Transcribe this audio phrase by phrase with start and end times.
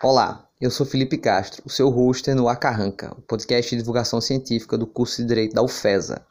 [0.00, 4.78] Olá, eu sou Felipe Castro, o seu hoster no Acarranca, o podcast de divulgação científica
[4.78, 6.24] do curso de Direito da UFESA.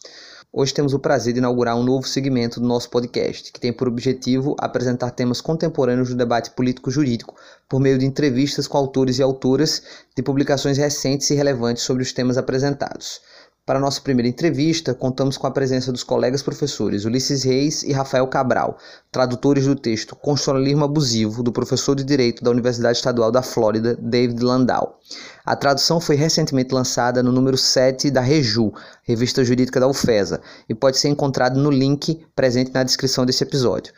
[0.54, 3.90] Hoje temos o prazer de inaugurar um novo segmento do nosso podcast, que tem por
[3.90, 7.36] objetivo apresentar temas contemporâneos do debate político-jurídico
[7.68, 9.84] por meio de entrevistas com autores e autoras
[10.16, 13.20] de publicações recentes e relevantes sobre os temas apresentados.
[13.68, 18.26] Para nossa primeira entrevista, contamos com a presença dos colegas professores Ulisses Reis e Rafael
[18.26, 18.78] Cabral,
[19.12, 24.42] tradutores do texto Constitucionalismo Abusivo, do professor de Direito da Universidade Estadual da Flórida, David
[24.42, 25.02] Landau.
[25.46, 28.72] A tradução foi recentemente lançada no número 7 da Reju,
[29.04, 33.92] revista jurídica da UFESA, e pode ser encontrado no link presente na descrição desse episódio.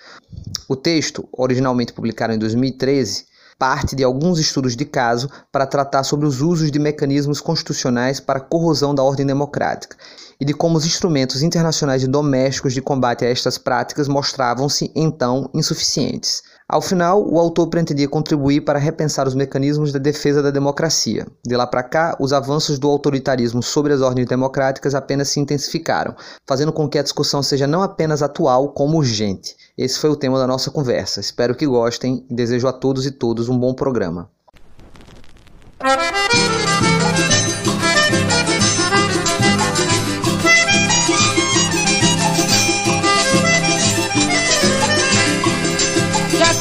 [0.67, 3.28] O texto, originalmente publicado em 2013,
[3.59, 8.40] parte de alguns estudos de caso para tratar sobre os usos de mecanismos constitucionais para
[8.40, 9.98] corrosão da ordem democrática
[10.40, 15.50] e de como os instrumentos internacionais e domésticos de combate a estas práticas mostravam-se então
[15.53, 16.41] insuficientes.
[16.70, 21.26] Ao final, o autor pretendia contribuir para repensar os mecanismos da defesa da democracia.
[21.44, 26.16] De lá para cá, os avanços do autoritarismo sobre as ordens democráticas apenas se intensificaram,
[26.47, 29.56] fazendo com que a discussão seja não apenas atual, como urgente.
[29.81, 31.22] Esse foi o tema da nossa conversa.
[31.22, 34.30] Espero que gostem e desejo a todos e todas um bom programa.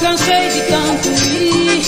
[0.01, 1.83] cansei de tanto ir.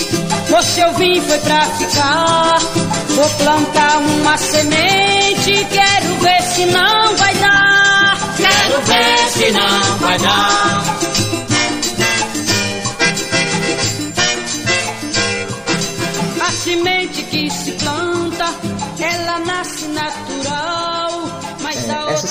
[0.49, 2.59] Você eu vim foi pra ficar.
[3.07, 8.17] Vou plantar uma semente, quero ver se não vai dar.
[8.35, 11.00] Quero ver se não vai dar.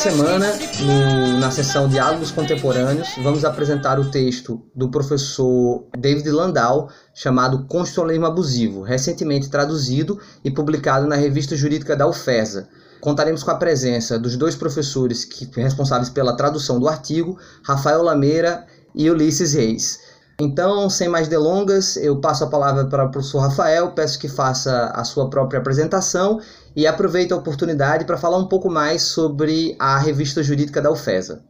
[0.01, 0.47] Semana,
[0.81, 8.25] no, na sessão Diálogos Contemporâneos, vamos apresentar o texto do professor David Landau, chamado Constitucionalismo
[8.25, 12.67] Abusivo, recentemente traduzido e publicado na revista jurídica da UFESA.
[12.99, 18.65] Contaremos com a presença dos dois professores que, responsáveis pela tradução do artigo, Rafael Lameira
[18.95, 19.99] e Ulisses Reis.
[20.41, 24.87] Então, sem mais delongas, eu passo a palavra para o professor Rafael, peço que faça
[24.95, 26.41] a sua própria apresentação
[26.75, 31.45] e aproveito a oportunidade para falar um pouco mais sobre a revista jurídica da UFESA.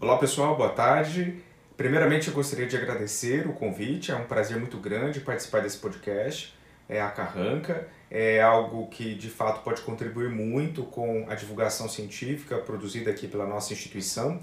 [0.00, 1.42] Olá pessoal, boa tarde.
[1.76, 6.54] Primeiramente eu gostaria de agradecer o convite, é um prazer muito grande participar desse podcast.
[6.88, 12.58] É a Carranca, é algo que de fato pode contribuir muito com a divulgação científica
[12.58, 14.40] produzida aqui pela nossa instituição.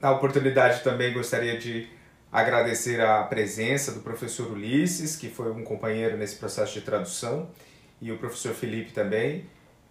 [0.00, 1.88] Na oportunidade também gostaria de
[2.32, 7.48] agradecer a presença do professor Ulisses, que foi um companheiro nesse processo de tradução,
[8.00, 9.46] e o professor Felipe também,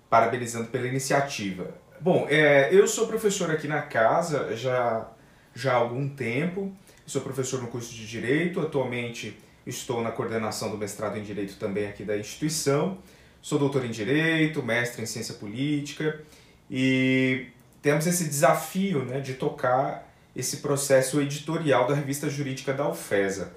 [0.09, 1.73] parabenizando pela iniciativa.
[2.00, 5.09] Bom, é, eu sou professor aqui na casa já,
[5.53, 6.72] já há algum tempo,
[7.06, 11.88] sou professor no curso de Direito, atualmente estou na coordenação do mestrado em Direito também
[11.88, 13.00] aqui da instituição,
[13.41, 16.22] sou doutor em Direito, mestre em Ciência Política,
[16.69, 17.47] e
[17.81, 23.53] temos esse desafio né, de tocar esse processo editorial da revista jurídica da UFESA.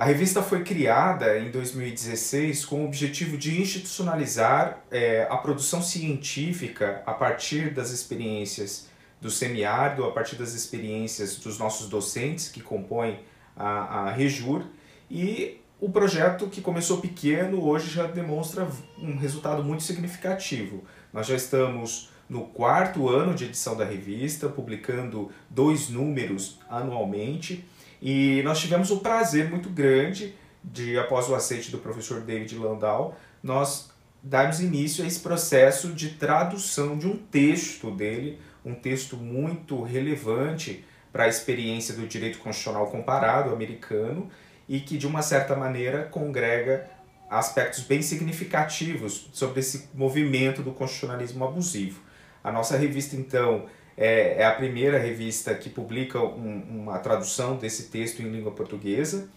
[0.00, 7.02] A revista foi criada em 2016 com o objetivo de institucionalizar é, a produção científica
[7.04, 8.88] a partir das experiências
[9.20, 13.20] do semiárido, a partir das experiências dos nossos docentes que compõem
[13.54, 14.64] a, a Rejur
[15.10, 20.82] e o projeto que começou pequeno hoje já demonstra um resultado muito significativo.
[21.12, 27.68] Nós já estamos no quarto ano de edição da revista, publicando dois números anualmente.
[28.00, 33.16] E nós tivemos o prazer muito grande de, após o aceite do professor David Landau,
[33.42, 33.90] nós
[34.22, 40.84] darmos início a esse processo de tradução de um texto dele, um texto muito relevante
[41.12, 44.30] para a experiência do direito constitucional comparado americano
[44.68, 46.88] e que, de uma certa maneira, congrega
[47.28, 52.00] aspectos bem significativos sobre esse movimento do constitucionalismo abusivo.
[52.42, 53.66] A nossa revista, então,
[54.00, 59.28] é, é a primeira revista que publica um, uma tradução desse texto em língua portuguesa.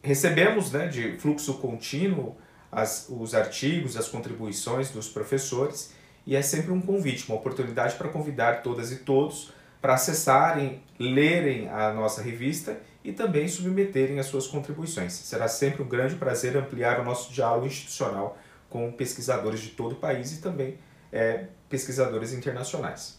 [0.00, 2.36] Recebemos né, de fluxo contínuo
[2.70, 5.92] as, os artigos, as contribuições dos professores
[6.24, 11.68] e é sempre um convite, uma oportunidade para convidar todas e todos para acessarem, lerem
[11.68, 15.12] a nossa revista e também submeterem as suas contribuições.
[15.12, 18.38] Será sempre um grande prazer ampliar o nosso diálogo institucional
[18.70, 20.78] com pesquisadores de todo o país e também
[21.12, 23.17] é, pesquisadores internacionais.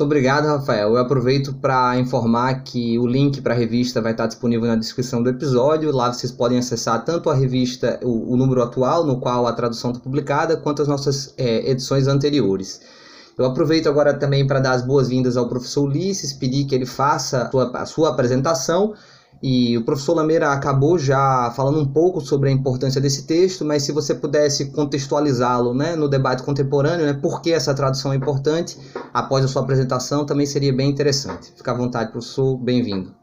[0.00, 0.90] Obrigado, Rafael.
[0.90, 5.22] Eu aproveito para informar que o link para a revista vai estar disponível na descrição
[5.22, 5.92] do episódio.
[5.92, 9.90] Lá vocês podem acessar tanto a revista, o, o número atual, no qual a tradução
[9.90, 12.80] está publicada, quanto as nossas é, edições anteriores.
[13.36, 17.42] Eu aproveito agora também para dar as boas-vindas ao professor Ulisses, pedir que ele faça
[17.42, 18.94] a sua, a sua apresentação
[19.46, 23.82] E o professor Lameira acabou já falando um pouco sobre a importância desse texto, mas
[23.82, 28.78] se você pudesse contextualizá-lo né, no debate contemporâneo, né, por que essa tradução é importante,
[29.12, 31.52] após a sua apresentação, também seria bem interessante.
[31.54, 33.14] Fique à vontade, professor, bem-vindo.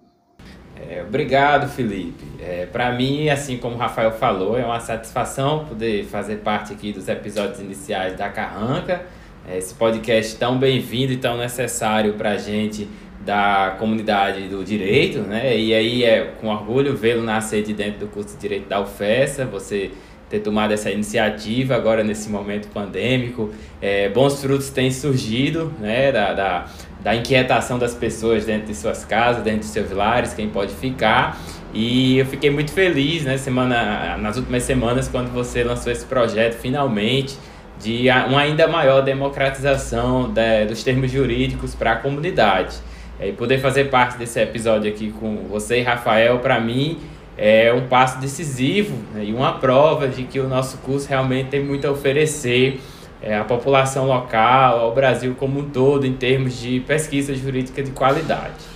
[0.75, 2.23] É, obrigado, Felipe.
[2.39, 6.93] É, Para mim, assim como o Rafael falou, é uma satisfação poder fazer parte aqui
[6.93, 9.07] dos episódios iniciais da Carranca.
[9.47, 12.87] É, esse podcast tão bem-vindo e tão necessário para a gente
[13.25, 15.57] da comunidade do direito, né?
[15.57, 19.45] E aí é com orgulho vê-lo nascer de dentro do curso de Direito da UFESA,
[19.45, 19.91] você
[20.29, 23.49] ter tomado essa iniciativa agora nesse momento pandêmico.
[23.81, 26.11] É, bons frutos têm surgido, né?
[26.11, 26.65] Da, da,
[27.01, 31.39] da inquietação das pessoas dentro de suas casas, dentro de seus lares, quem pode ficar.
[31.73, 33.37] E eu fiquei muito feliz, né?
[33.37, 37.37] Semana, nas últimas semanas, quando você lançou esse projeto, finalmente,
[37.81, 42.77] de uma ainda maior democratização de, dos termos jurídicos para a comunidade.
[43.19, 46.97] É, e poder fazer parte desse episódio aqui com você e Rafael, para mim,
[47.37, 51.63] é um passo decisivo né, e uma prova de que o nosso curso realmente tem
[51.63, 52.79] muito a oferecer
[53.21, 57.91] é, à população local, ao Brasil como um todo, em termos de pesquisa jurídica de
[57.91, 58.71] qualidade.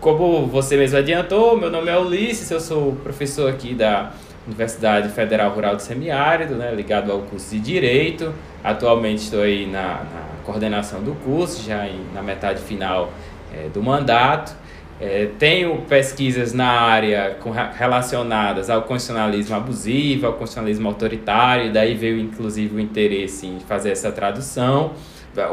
[0.00, 4.12] Como você mesmo adiantou, meu nome é Ulisses, eu sou professor aqui da
[4.46, 8.32] Universidade Federal Rural do Semiárido, né, ligado ao curso de Direito.
[8.62, 13.12] Atualmente estou aí na, na coordenação do curso, já em, na metade final
[13.52, 14.54] é, do mandato.
[14.98, 22.18] É, tenho pesquisas na área com, relacionadas ao constitucionalismo abusivo, ao constitucionalismo autoritário, daí veio
[22.18, 24.92] inclusive o interesse em fazer essa tradução.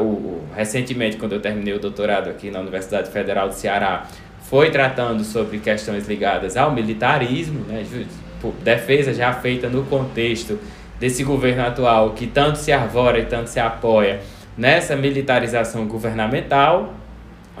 [0.00, 4.06] O, o, recentemente, quando eu terminei o doutorado aqui na Universidade Federal do Ceará,
[4.40, 7.84] foi tratando sobre questões ligadas ao militarismo, né,
[8.52, 10.58] defesa já feita no contexto
[10.98, 14.20] desse governo atual que tanto se arvora e tanto se apoia
[14.56, 16.94] nessa militarização governamental.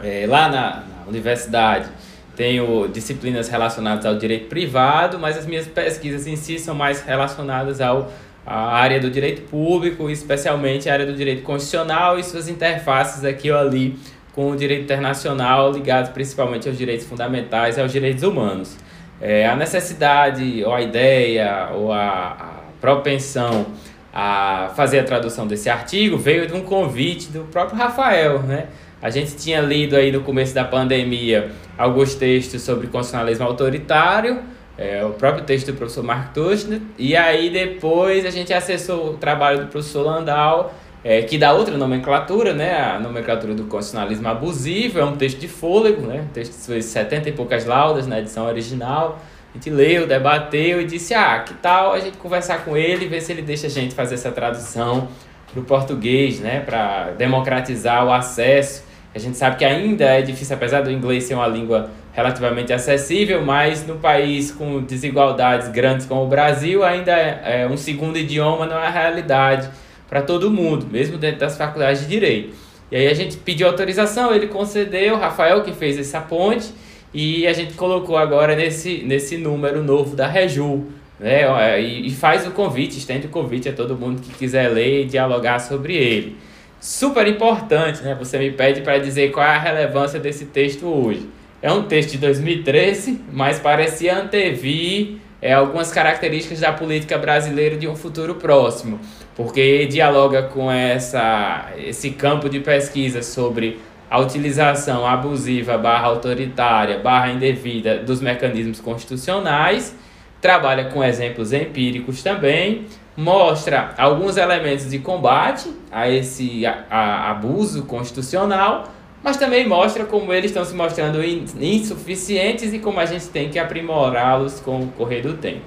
[0.02, 1.88] É, lá na, na universidade
[2.36, 7.80] tenho disciplinas relacionadas ao direito privado, mas as minhas pesquisas em si são mais relacionadas
[7.80, 8.10] ao
[8.46, 13.50] a área do direito público, especialmente a área do direito constitucional e suas interfaces aqui
[13.50, 13.98] ou ali
[14.34, 18.76] com o direito internacional, ligados principalmente aos direitos fundamentais e aos direitos humanos.
[19.20, 23.66] É, a necessidade, ou a ideia, ou a, a propensão
[24.12, 28.68] a fazer a tradução desse artigo veio de um convite do próprio Rafael, né?
[29.02, 34.40] A gente tinha lido aí no começo da pandemia alguns textos sobre constitucionalismo autoritário,
[34.78, 39.16] é, o próprio texto do professor Mark Tushnet, e aí depois a gente acessou o
[39.16, 40.72] trabalho do professor Landau,
[41.04, 42.74] é, que dá outra nomenclatura, né?
[42.80, 46.24] A nomenclatura do constitucionalismo abusivo, é um texto de fôlego, né?
[46.28, 49.20] Um texto de 70 e poucas laudas na edição original.
[49.52, 53.20] A gente leu, debateu e disse: ah, que tal a gente conversar com ele ver
[53.20, 55.08] se ele deixa a gente fazer essa tradução
[55.52, 56.60] para o português, né?
[56.60, 58.82] Para democratizar o acesso
[59.14, 63.44] a gente sabe que ainda é difícil, apesar do inglês ser uma língua relativamente acessível,
[63.44, 68.66] mas no país com desigualdades grandes como o Brasil, ainda é, é um segundo idioma
[68.66, 69.70] não é a realidade
[70.14, 72.54] para todo mundo, mesmo dentro das faculdades de direito.
[72.88, 76.68] E aí a gente pediu autorização, ele concedeu, Rafael que fez essa ponte,
[77.12, 80.84] e a gente colocou agora nesse, nesse número novo da Reju.
[81.18, 81.80] Né?
[81.80, 85.58] E, faz o convite, estende o convite a todo mundo que quiser ler e dialogar
[85.58, 86.36] sobre ele
[86.80, 88.14] super importante, né?
[88.16, 91.26] Você me pede para dizer qual é a relevância desse texto hoje.
[91.62, 97.86] É um texto de 2013, mas parecia antevir é, algumas características da política brasileira de
[97.86, 98.98] um futuro próximo,
[99.36, 103.78] porque dialoga com essa, esse campo de pesquisa sobre
[104.10, 109.94] a utilização abusiva, barra autoritária, barra indevida dos mecanismos constitucionais,
[110.40, 117.82] trabalha com exemplos empíricos também, mostra alguns elementos de combate a esse a, a abuso
[117.82, 118.93] constitucional,
[119.24, 123.58] mas também mostra como eles estão se mostrando insuficientes e como a gente tem que
[123.58, 125.64] aprimorá-los com o correr do tempo.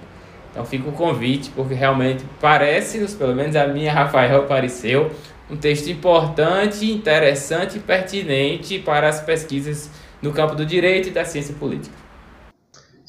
[0.51, 5.09] Então fica o convite, porque realmente parece-nos, pelo menos a minha Rafael pareceu,
[5.49, 9.89] um texto importante, interessante e pertinente para as pesquisas
[10.21, 11.95] no campo do direito e da ciência política.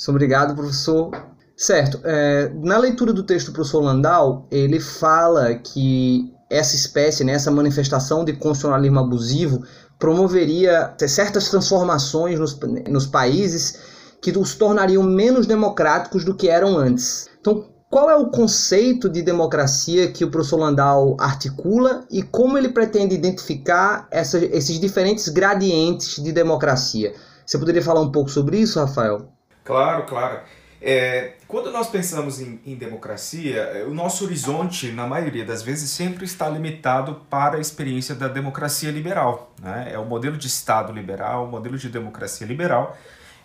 [0.08, 1.10] Obrigado, professor.
[1.54, 2.00] Certo.
[2.04, 7.50] É, na leitura do texto do professor Landau, ele fala que essa espécie, né, essa
[7.50, 9.62] manifestação de constitucionalismo abusivo
[9.98, 13.80] promoveria certas transformações nos, nos países
[14.20, 17.28] que os tornariam menos democráticos do que eram antes.
[17.40, 22.68] Então, qual é o conceito de democracia que o professor Landau articula e como ele
[22.68, 27.14] pretende identificar esses diferentes gradientes de democracia?
[27.46, 29.28] Você poderia falar um pouco sobre isso, Rafael?
[29.64, 30.40] Claro, claro.
[30.82, 35.88] É, quando nós pensamos em, em, democracia, é, o nosso horizonte, na maioria das vezes,
[35.88, 39.54] sempre está limitado para a experiência da democracia liberal.
[39.58, 39.88] Né?
[39.90, 42.96] É o modelo de Estado liberal, o modelo de democracia liberal.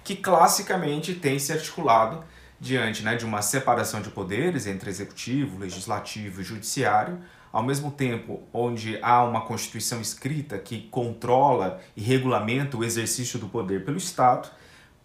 [0.03, 2.25] que classicamente tem se articulado
[2.59, 7.19] diante né, de uma separação de poderes entre executivo, legislativo e judiciário,
[7.53, 13.47] ao mesmo tempo onde há uma Constituição escrita que controla e regulamenta o exercício do
[13.47, 14.49] poder pelo Estado,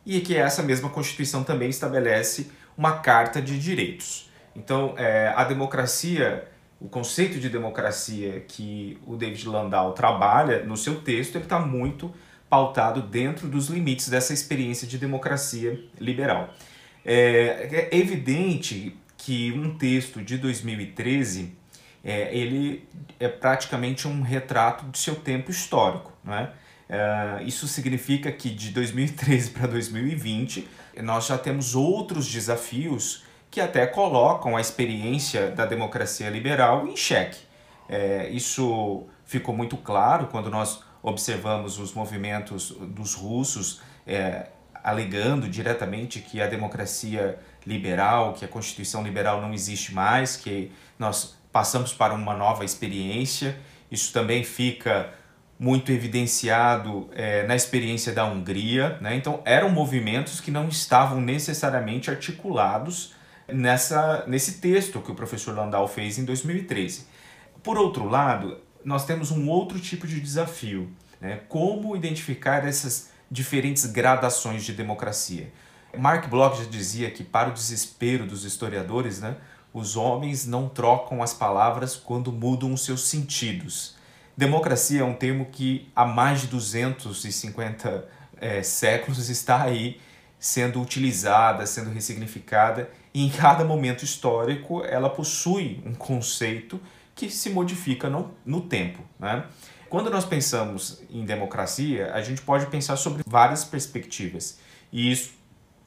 [0.04, 4.30] e que essa mesma Constituição também estabelece uma Carta de Direitos.
[4.54, 6.48] Então, é, a democracia,
[6.80, 12.14] o conceito de democracia que o David Landau trabalha no seu texto, ele está muito
[12.48, 16.54] pautado dentro dos limites dessa experiência de democracia liberal.
[17.04, 21.52] É, é evidente que um texto de 2013
[22.04, 26.12] é, ele é praticamente um retrato do seu tempo histórico.
[26.24, 26.50] Né?
[26.88, 30.66] É, isso significa que de 2013 para 2020
[31.02, 37.40] nós já temos outros desafios que até colocam a experiência da democracia liberal em xeque.
[37.88, 44.48] É, isso ficou muito claro quando nós observamos os movimentos dos russos é,
[44.82, 51.36] alegando diretamente que a democracia liberal, que a Constituição liberal não existe mais, que nós
[51.52, 53.58] passamos para uma nova experiência.
[53.90, 55.12] Isso também fica
[55.58, 58.98] muito evidenciado é, na experiência da Hungria.
[59.00, 59.16] Né?
[59.16, 63.14] Então, eram movimentos que não estavam necessariamente articulados
[63.48, 67.06] nessa, nesse texto que o professor Landau fez em 2013.
[67.62, 70.90] Por outro lado, nós temos um outro tipo de desafio.
[71.20, 71.40] Né?
[71.48, 75.52] Como identificar essas diferentes gradações de democracia?
[75.96, 79.36] Mark Bloch já dizia que, para o desespero dos historiadores, né,
[79.72, 83.97] os homens não trocam as palavras quando mudam os seus sentidos.
[84.38, 88.08] Democracia é um termo que há mais de 250
[88.40, 90.00] é, séculos está aí
[90.38, 96.80] sendo utilizada, sendo ressignificada, e em cada momento histórico ela possui um conceito
[97.16, 99.02] que se modifica no, no tempo.
[99.18, 99.44] Né?
[99.90, 104.60] Quando nós pensamos em democracia, a gente pode pensar sobre várias perspectivas,
[104.92, 105.32] e isso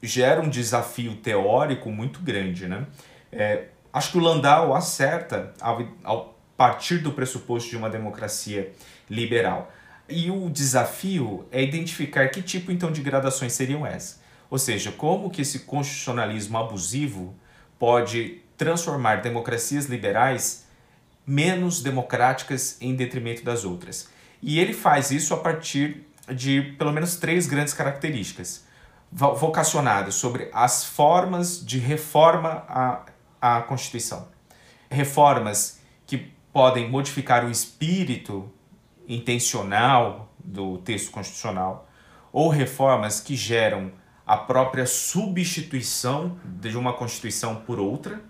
[0.02, 2.66] gera um desafio teórico muito grande.
[2.68, 2.86] Né?
[3.32, 8.72] É, acho que o Landau acerta ao, ao partir do pressuposto de uma democracia
[9.08, 9.72] liberal.
[10.08, 14.20] E o desafio é identificar que tipo então de gradações seriam essas.
[14.50, 17.34] Ou seja, como que esse constitucionalismo abusivo
[17.78, 20.66] pode transformar democracias liberais
[21.26, 24.08] menos democráticas em detrimento das outras.
[24.40, 28.64] E ele faz isso a partir de pelo menos três grandes características
[29.10, 33.04] vocacionadas sobre as formas de reforma à,
[33.40, 34.28] à Constituição.
[34.90, 35.80] Reformas
[36.52, 38.50] podem modificar o espírito
[39.08, 41.88] intencional do texto constitucional
[42.32, 43.92] ou reformas que geram
[44.26, 48.22] a própria substituição de uma Constituição por outra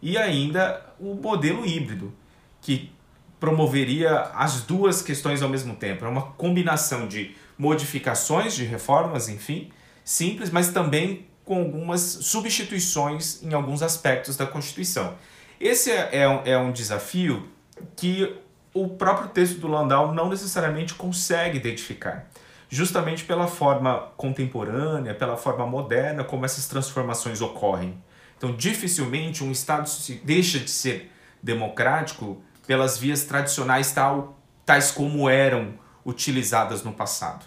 [0.00, 2.12] e ainda o modelo híbrido,
[2.60, 2.92] que
[3.40, 6.04] promoveria as duas questões ao mesmo tempo.
[6.04, 9.70] É uma combinação de modificações, de reformas, enfim,
[10.04, 15.14] simples, mas também com algumas substituições em alguns aspectos da Constituição.
[15.58, 17.48] Esse é, é, um, é um desafio
[17.96, 18.36] que
[18.74, 22.28] o próprio texto do Landau não necessariamente consegue identificar,
[22.68, 28.02] justamente pela forma contemporânea, pela forma moderna como essas transformações ocorrem.
[28.36, 29.90] Então, dificilmente um Estado
[30.22, 31.10] deixa de ser
[31.42, 37.44] democrático pelas vias tradicionais tal, tais como eram utilizadas no passado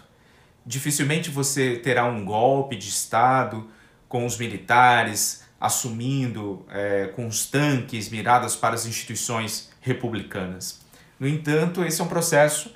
[0.64, 3.68] dificilmente você terá um golpe de Estado
[4.08, 10.80] com os militares assumindo é, com os tanques mirados para as instituições republicanas.
[11.20, 12.74] No entanto, esse é um processo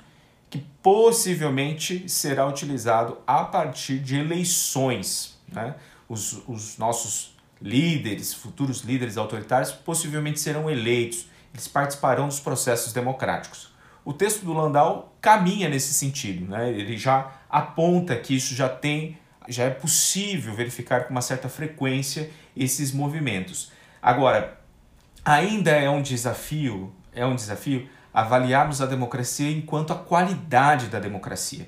[0.49, 5.37] que possivelmente será utilizado a partir de eleições.
[5.51, 5.75] Né?
[6.07, 13.73] Os, os nossos líderes, futuros líderes autoritários, possivelmente serão eleitos, eles participarão dos processos democráticos.
[14.05, 16.69] O texto do Landau caminha nesse sentido, né?
[16.69, 19.17] ele já aponta que isso já tem,
[19.49, 23.71] já é possível verificar com uma certa frequência esses movimentos.
[24.01, 24.56] Agora,
[25.27, 31.67] ainda é um desafio, é um desafio avaliarmos a democracia enquanto a qualidade da democracia.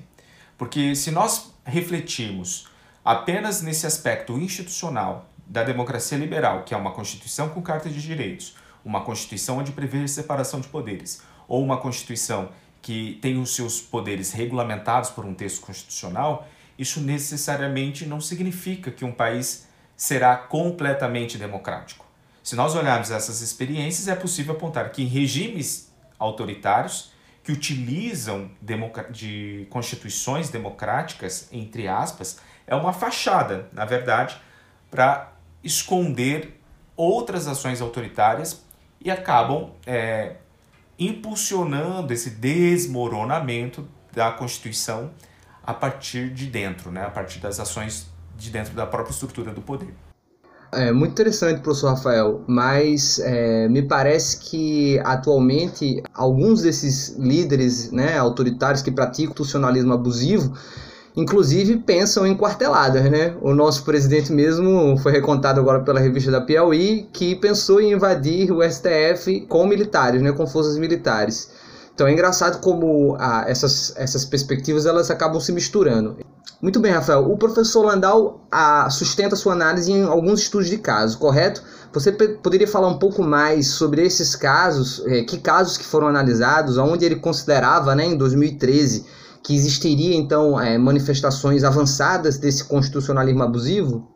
[0.56, 2.68] Porque se nós refletirmos
[3.04, 8.56] apenas nesse aspecto institucional da democracia liberal, que é uma constituição com carta de direitos,
[8.82, 12.48] uma constituição onde prevê separação de poderes, ou uma constituição
[12.80, 16.48] que tem os seus poderes regulamentados por um texto constitucional,
[16.78, 22.09] isso necessariamente não significa que um país será completamente democrático.
[22.42, 28.50] Se nós olharmos essas experiências, é possível apontar que em regimes autoritários que utilizam
[29.10, 34.36] de constituições democráticas, entre aspas, é uma fachada, na verdade,
[34.90, 35.32] para
[35.62, 36.60] esconder
[36.96, 38.64] outras ações autoritárias
[39.00, 40.36] e acabam é,
[40.98, 45.10] impulsionando esse desmoronamento da Constituição
[45.62, 47.04] a partir de dentro, né?
[47.04, 49.94] a partir das ações de dentro da própria estrutura do poder.
[50.72, 58.16] É muito interessante, professor Rafael, mas é, me parece que atualmente alguns desses líderes né,
[58.16, 60.56] autoritários que praticam institucionalismo abusivo,
[61.16, 63.02] inclusive pensam em quarteladas.
[63.10, 63.34] Né?
[63.42, 68.52] O nosso presidente mesmo foi recontado agora pela revista da Piauí que pensou em invadir
[68.52, 71.50] o STF com militares, né, com forças militares.
[71.92, 76.16] Então é engraçado como ah, essas, essas perspectivas elas acabam se misturando.
[76.60, 77.30] Muito bem, Rafael.
[77.30, 81.62] O professor Landau ah, sustenta sua análise em alguns estudos de caso, correto?
[81.92, 86.76] Você poderia falar um pouco mais sobre esses casos, eh, que casos que foram analisados,
[86.76, 89.06] onde ele considerava, né, em 2013,
[89.42, 94.08] que existiria então eh, manifestações avançadas desse constitucionalismo abusivo?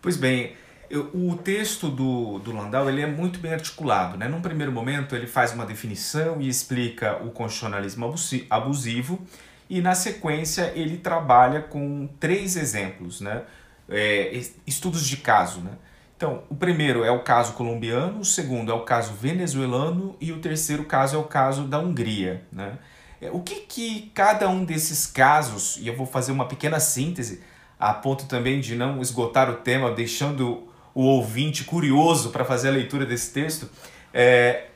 [0.00, 0.54] Pois bem,
[0.90, 4.16] eu, o texto do, do Landau ele é muito bem articulado.
[4.16, 4.26] Né?
[4.26, 8.14] Num primeiro momento, ele faz uma definição e explica o constitucionalismo
[8.48, 9.20] abusivo
[9.68, 13.42] e na sequência ele trabalha com três exemplos, né?
[13.88, 15.60] É, estudos de caso.
[15.60, 15.70] Né?
[16.16, 20.40] Então, o primeiro é o caso colombiano, o segundo é o caso venezuelano e o
[20.40, 22.42] terceiro caso é o caso da Hungria.
[22.50, 22.78] Né?
[23.20, 27.42] É, o que, que cada um desses casos, e eu vou fazer uma pequena síntese,
[27.78, 32.72] a ponto também de não esgotar o tema, deixando o ouvinte curioso para fazer a
[32.72, 33.70] leitura desse texto,
[34.12, 34.68] é,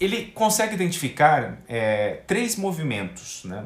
[0.00, 3.44] ele consegue identificar é, três movimentos.
[3.44, 3.64] Né?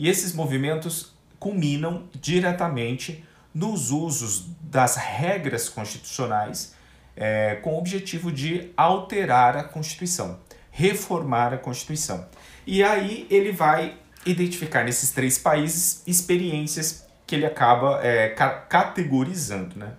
[0.00, 3.22] E esses movimentos culminam diretamente
[3.54, 6.74] nos usos das regras constitucionais
[7.14, 10.40] é, com o objetivo de alterar a Constituição,
[10.70, 12.26] reformar a Constituição.
[12.66, 19.78] E aí ele vai identificar nesses três países experiências que ele acaba é, ca categorizando.
[19.78, 19.92] Né?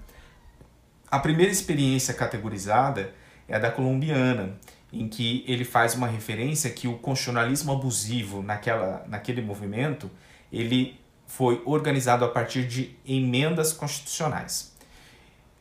[1.11, 3.13] A primeira experiência categorizada
[3.47, 4.53] é a da colombiana,
[4.91, 10.11] em que ele faz uma referência que o constitucionalismo abusivo naquela, naquele movimento
[10.51, 14.75] ele foi organizado a partir de emendas constitucionais.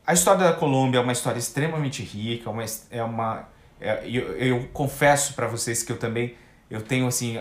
[0.04, 3.48] A história da Colômbia é uma história extremamente rica, uma, é uma
[3.80, 6.34] é, eu, eu confesso para vocês que eu também
[6.68, 7.40] eu tenho assim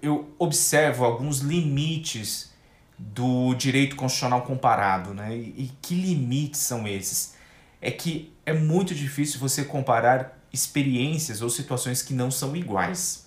[0.00, 2.52] eu observo alguns limites
[2.98, 5.36] do direito constitucional comparado, né?
[5.36, 7.34] E, e que limites são esses?
[7.80, 13.26] É que é muito difícil você comparar experiências ou situações que não são iguais.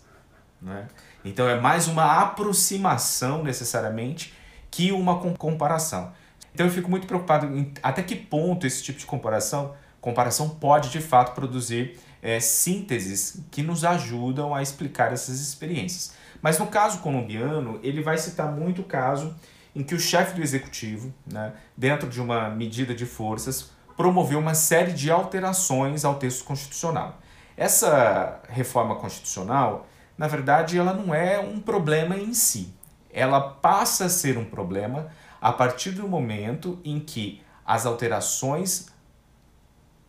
[0.61, 0.87] Né?
[1.23, 4.33] Então é mais uma aproximação necessariamente
[4.69, 6.11] que uma comparação.
[6.53, 10.89] Então eu fico muito preocupado em até que ponto esse tipo de comparação, comparação pode
[10.89, 16.13] de fato produzir é, sínteses que nos ajudam a explicar essas experiências.
[16.41, 19.35] Mas no caso colombiano, ele vai citar muito o caso
[19.75, 24.53] em que o chefe do executivo, né, dentro de uma medida de forças, promoveu uma
[24.53, 27.19] série de alterações ao texto constitucional.
[27.57, 32.73] Essa reforma constitucional, na verdade, ela não é um problema em si.
[33.11, 35.07] Ela passa a ser um problema
[35.41, 38.87] a partir do momento em que as alterações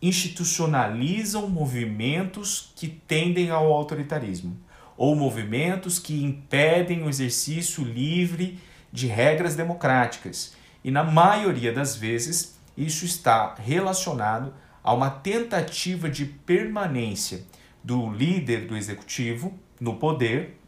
[0.03, 4.59] institucionalizam movimentos que tendem ao autoritarismo
[4.97, 8.59] ou movimentos que impedem o exercício livre
[8.93, 10.55] de regras democráticas.
[10.83, 17.45] E na maioria das vezes, isso está relacionado a uma tentativa de permanência
[17.83, 20.59] do líder do executivo no poder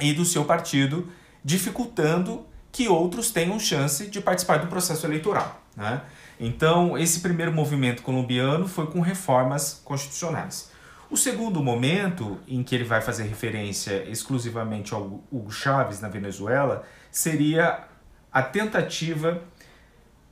[0.00, 1.08] e do seu partido,
[1.44, 5.62] dificultando que outros tenham chance de participar do processo eleitoral.
[5.76, 6.02] Né?
[6.38, 10.72] Então, esse primeiro movimento colombiano foi com reformas constitucionais.
[11.10, 16.84] O segundo momento, em que ele vai fazer referência exclusivamente ao Hugo Chávez na Venezuela,
[17.10, 17.84] seria
[18.32, 19.40] a tentativa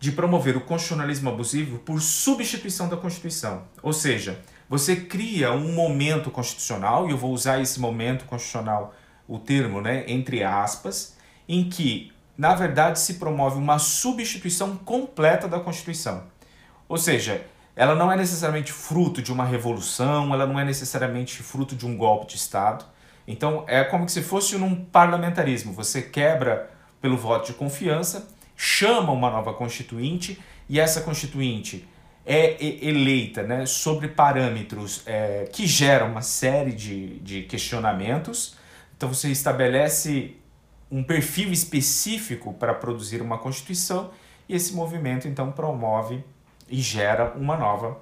[0.02, 3.62] de promover o constitucionalismo abusivo por substituição da Constituição.
[3.80, 8.92] Ou seja, você cria um momento constitucional, e eu vou usar esse momento constitucional,
[9.28, 11.16] o termo, né, entre aspas,
[11.48, 16.24] em que, na verdade, se promove uma substituição completa da Constituição.
[16.88, 21.76] Ou seja, ela não é necessariamente fruto de uma revolução, ela não é necessariamente fruto
[21.76, 22.84] de um golpe de Estado.
[23.24, 25.72] Então, é como se fosse num parlamentarismo.
[25.72, 26.68] Você quebra
[27.00, 28.26] pelo voto de confiança
[28.64, 31.84] chama uma nova constituinte e essa constituinte
[32.24, 38.56] é eleita né, sobre parâmetros é, que geram uma série de, de questionamentos.
[38.96, 40.36] Então você estabelece
[40.88, 44.12] um perfil específico para produzir uma constituição
[44.48, 46.22] e esse movimento então promove
[46.68, 48.00] e gera uma nova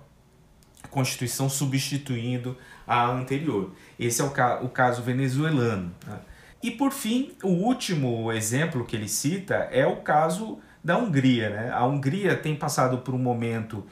[0.90, 2.54] constituição substituindo
[2.86, 3.70] a anterior.
[3.98, 5.90] Esse é o, ca o caso venezuelano.
[6.06, 6.18] Né?
[6.62, 11.50] E por fim, o último exemplo que ele cita é o caso da Hungria.
[11.50, 11.70] Né?
[11.72, 13.86] A Hungria tem passado por um momento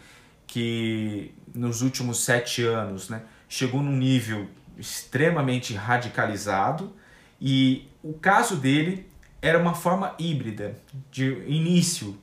[0.46, 6.92] que nos últimos sete anos né, chegou num nível extremamente radicalizado
[7.40, 9.08] e o caso dele
[9.40, 10.76] era uma forma híbrida
[11.10, 12.18] de início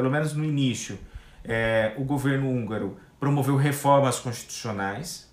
[0.00, 0.98] pelo menos no início,
[1.44, 5.30] é, o governo húngaro promoveu reformas constitucionais.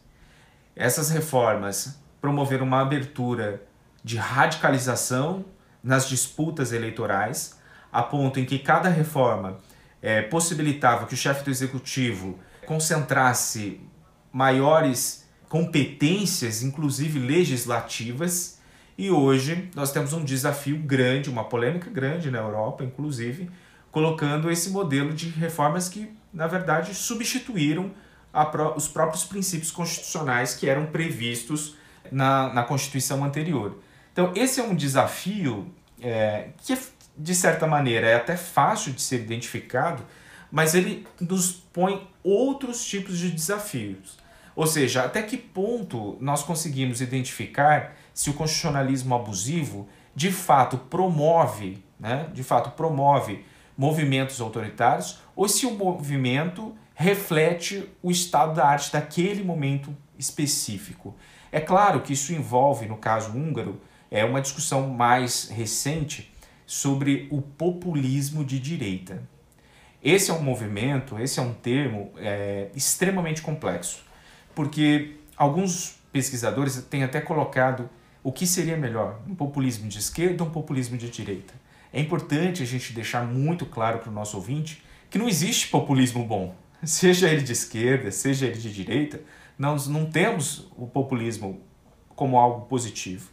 [0.75, 3.61] Essas reformas promoveram uma abertura
[4.03, 5.45] de radicalização
[5.83, 7.57] nas disputas eleitorais,
[7.91, 9.57] a ponto em que cada reforma
[10.01, 13.79] é, possibilitava que o chefe do executivo concentrasse
[14.31, 18.59] maiores competências, inclusive legislativas,
[18.97, 23.49] e hoje nós temos um desafio grande, uma polêmica grande na Europa, inclusive,
[23.91, 27.91] colocando esse modelo de reformas que, na verdade, substituíram
[28.75, 31.75] os próprios princípios constitucionais que eram previstos
[32.11, 33.77] na, na Constituição anterior.
[34.17, 36.75] Então, esse é um desafio é, que,
[37.15, 40.03] de certa maneira, é até fácil de ser identificado,
[40.51, 44.17] mas ele nos põe outros tipos de desafios.
[44.55, 51.83] Ou seja, até que ponto nós conseguimos identificar se o constitucionalismo abusivo de fato promove,
[51.99, 53.45] né, de fato promove
[53.77, 61.15] movimentos autoritários ou se o movimento reflete o estado da arte daquele momento específico.
[61.51, 66.33] É claro que isso envolve, no caso húngaro, é uma discussão mais recente
[66.65, 69.23] sobre o populismo de direita.
[70.03, 74.03] Esse é um movimento, esse é um termo é, extremamente complexo,
[74.53, 77.89] porque alguns pesquisadores têm até colocado
[78.23, 81.53] o que seria melhor, um populismo de esquerda ou um populismo de direita.
[81.93, 86.25] É importante a gente deixar muito claro para o nosso ouvinte que não existe populismo
[86.25, 89.21] bom, seja ele de esquerda, seja ele de direita,
[89.57, 91.61] nós não temos o populismo
[92.15, 93.29] como algo positivo.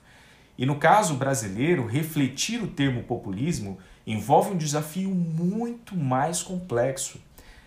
[0.56, 7.18] E no caso brasileiro, refletir o termo populismo envolve um desafio muito mais complexo,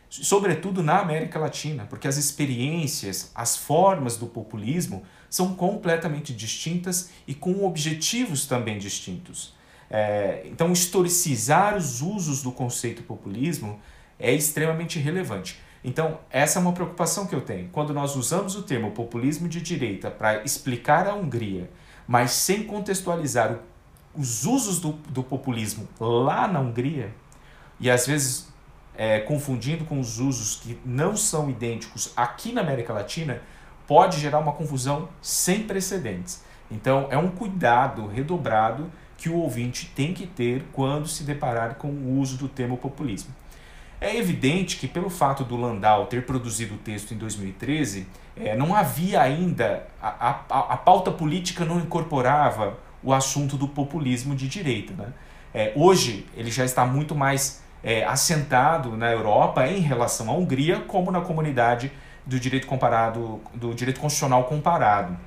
[0.09, 7.33] sobretudo na América Latina, porque as experiências, as formas do populismo são completamente distintas e
[7.33, 9.53] com objetivos também distintos.
[9.89, 13.79] É, então, historicizar os usos do conceito populismo
[14.19, 15.59] é extremamente relevante.
[15.83, 17.69] Então, essa é uma preocupação que eu tenho.
[17.69, 21.69] Quando nós usamos o termo populismo de direita para explicar a Hungria
[22.07, 23.57] mas sem contextualizar
[24.15, 27.13] os usos do, do populismo lá na Hungria,
[27.79, 28.47] e às vezes
[28.95, 33.41] é, confundindo com os usos que não são idênticos aqui na América Latina,
[33.85, 36.43] pode gerar uma confusão sem precedentes.
[36.69, 41.87] Então, é um cuidado redobrado que o ouvinte tem que ter quando se deparar com
[41.87, 43.33] o uso do termo populismo.
[43.99, 48.75] É evidente que, pelo fato do Landau ter produzido o texto em 2013, é, não
[48.75, 54.93] havia ainda, a, a, a, pauta política não incorporava o assunto do populismo de direita.
[54.93, 55.13] Né?
[55.53, 60.81] É, hoje, ele já está muito mais é, assentado na Europa em relação à Hungria,
[60.81, 61.91] como na comunidade
[62.23, 65.17] do direito comparado, do direito constitucional comparado.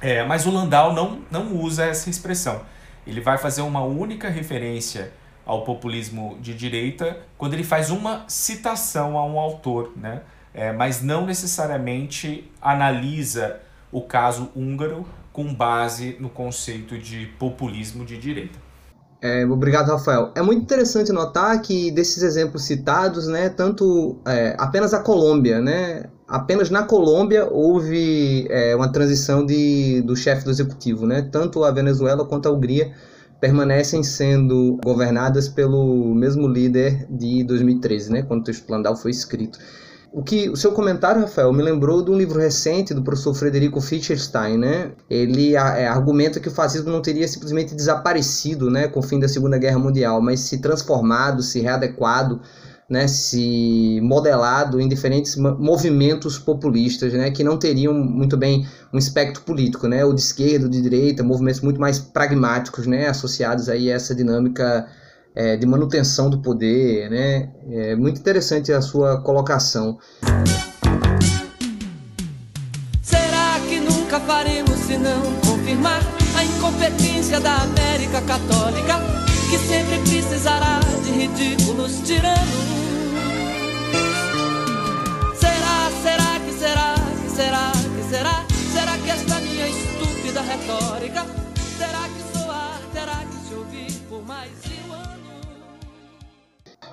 [0.00, 2.62] É, mas o Landau não, não usa essa expressão.
[3.06, 5.12] Ele vai fazer uma única referência
[5.50, 10.22] ao populismo de direita quando ele faz uma citação a um autor, né?
[10.54, 13.60] É, mas não necessariamente analisa
[13.90, 18.58] o caso húngaro com base no conceito de populismo de direita.
[19.20, 20.32] É, obrigado, Rafael.
[20.34, 26.04] É muito interessante notar que desses exemplos citados, né, tanto é, apenas a Colômbia, né,
[26.26, 31.70] apenas na Colômbia houve é, uma transição de, do chefe do executivo, né, tanto a
[31.70, 32.94] Venezuela quanto a Hungria
[33.40, 39.58] permanecem sendo governadas pelo mesmo líder de 2013, né, quando o texto Landau foi escrito.
[40.12, 43.80] O que o seu comentário, Rafael, me lembrou de um livro recente do professor Frederico
[43.80, 44.90] Fichterstein, né?
[45.08, 49.28] Ele é, argumenta que o fascismo não teria simplesmente desaparecido, né, com o fim da
[49.28, 52.40] Segunda Guerra Mundial, mas se transformado, se readequado
[52.90, 59.44] né, se modelado em diferentes movimentos populistas, né, que não teriam muito bem um espectro
[59.44, 63.92] político, né, ou de esquerda, ou de direita, movimentos muito mais pragmáticos, né, associados aí
[63.92, 64.88] a essa dinâmica
[65.36, 69.96] é, de manutenção do poder, né, é muito interessante a sua colocação.
[73.00, 76.02] Será que nunca faremos se não confirmar
[76.36, 78.98] a incompetência da América Católica,
[79.48, 82.79] que sempre precisará de ridículos tiranos?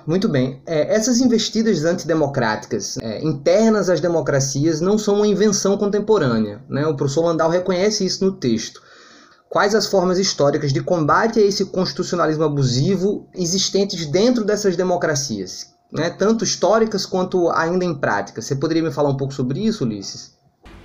[0.08, 0.62] Muito bem.
[0.64, 6.62] É, essas investidas antidemocráticas é, internas às democracias não são uma invenção contemporânea.
[6.66, 6.86] Né?
[6.86, 8.80] O professor Landau reconhece isso no texto.
[9.50, 15.74] Quais as formas históricas de combate a esse constitucionalismo abusivo existentes dentro dessas democracias?
[15.92, 18.40] Né, tanto históricas quanto ainda em prática.
[18.40, 20.38] Você poderia me falar um pouco sobre isso, Ulisses?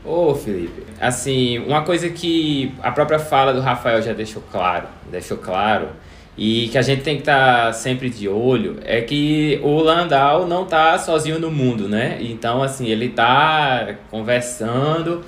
[0.06, 5.38] Ô, Felipe, assim, uma coisa que a própria fala do Rafael já deixou claro, deixou
[5.38, 5.90] claro,
[6.38, 10.48] e que a gente tem que estar tá sempre de olho é que o Landau
[10.48, 12.18] não está sozinho no mundo, né?
[12.22, 15.24] Então, assim, ele está conversando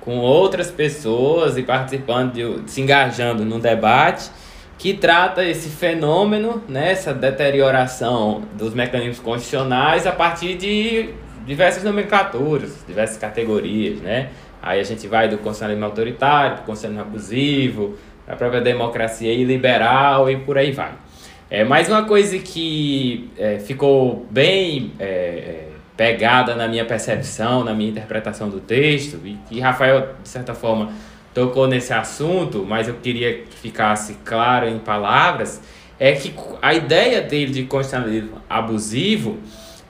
[0.00, 4.30] com outras pessoas e participando, de, se engajando num debate
[4.76, 11.10] que trata esse fenômeno, né, essa deterioração dos mecanismos constitucionais a partir de
[11.44, 14.30] diversas nomenclaturas, diversas categorias, né?
[14.62, 17.98] Aí a gente vai do constitucionalismo autoritário, do constitucionalismo abusivo,
[18.30, 20.92] a própria democracia iliberal e por aí vai.
[21.50, 27.74] É, mais uma coisa que é, ficou bem é, é, pegada na minha percepção, na
[27.74, 30.92] minha interpretação do texto, e que Rafael, de certa forma,
[31.34, 35.60] tocou nesse assunto, mas eu queria que ficasse claro em palavras,
[35.98, 39.38] é que a ideia dele de constitucionalismo abusivo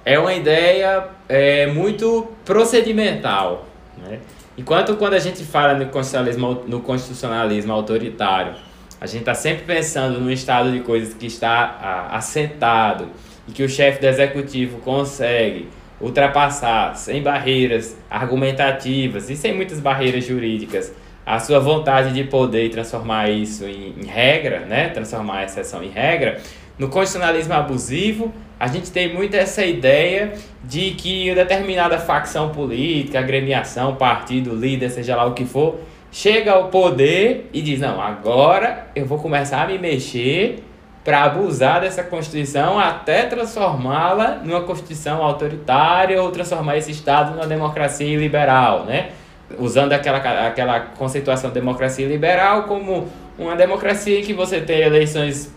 [0.02, 3.66] é uma ideia é, muito procedimental.
[3.98, 4.18] Né?
[4.58, 8.54] Enquanto quando a gente fala no constitucionalismo, no constitucionalismo autoritário,
[9.00, 13.08] a gente está sempre pensando no estado de coisas que está ah, assentado
[13.48, 15.68] e que o chefe do executivo consegue
[16.00, 20.92] ultrapassar sem barreiras argumentativas e sem muitas barreiras jurídicas
[21.24, 24.88] a sua vontade de poder transformar isso em, em regra, né?
[24.88, 26.40] transformar a exceção em regra,
[26.78, 33.96] no constitucionalismo abusivo, a gente tem muito essa ideia de que determinada facção política, agremiação,
[33.96, 35.80] partido, líder, seja lá o que for,
[36.12, 40.62] chega ao poder e diz: não, agora eu vou começar a me mexer
[41.02, 48.18] para abusar dessa Constituição até transformá-la numa Constituição autoritária ou transformar esse Estado numa democracia
[48.18, 49.12] liberal, né?
[49.58, 55.50] Usando aquela, aquela conceituação de democracia liberal como uma democracia em que você tem eleições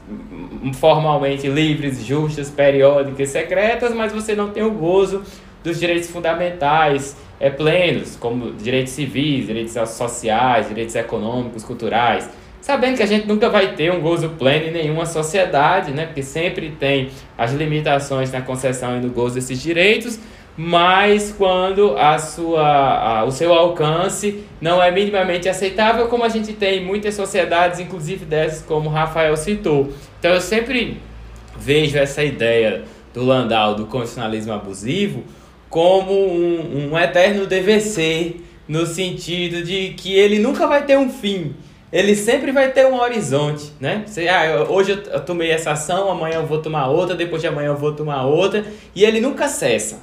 [0.71, 5.23] formalmente livres, justas, periódicas, secretas, mas você não tem o gozo
[5.63, 12.29] dos direitos fundamentais é, plenos, como direitos civis, direitos sociais, direitos econômicos, culturais.
[12.61, 16.05] Sabendo que a gente nunca vai ter um gozo pleno em nenhuma sociedade, né?
[16.05, 20.17] porque sempre tem as limitações na concessão e no gozo desses direitos,
[20.55, 26.53] mas quando a sua, a, o seu alcance não é minimamente aceitável, como a gente
[26.53, 29.91] tem em muitas sociedades, inclusive dessas como Rafael citou.
[30.19, 31.01] Então eu sempre
[31.57, 35.23] vejo essa ideia do Landau do constitucionalismo abusivo
[35.69, 38.35] como um, um eterno DVC,
[38.67, 41.55] no sentido de que ele nunca vai ter um fim
[41.93, 44.01] ele sempre vai ter um horizonte, né?
[44.07, 47.67] Você, ah, hoje eu tomei essa ação, amanhã eu vou tomar outra, depois de amanhã
[47.67, 49.99] eu vou tomar outra, e ele nunca cessa.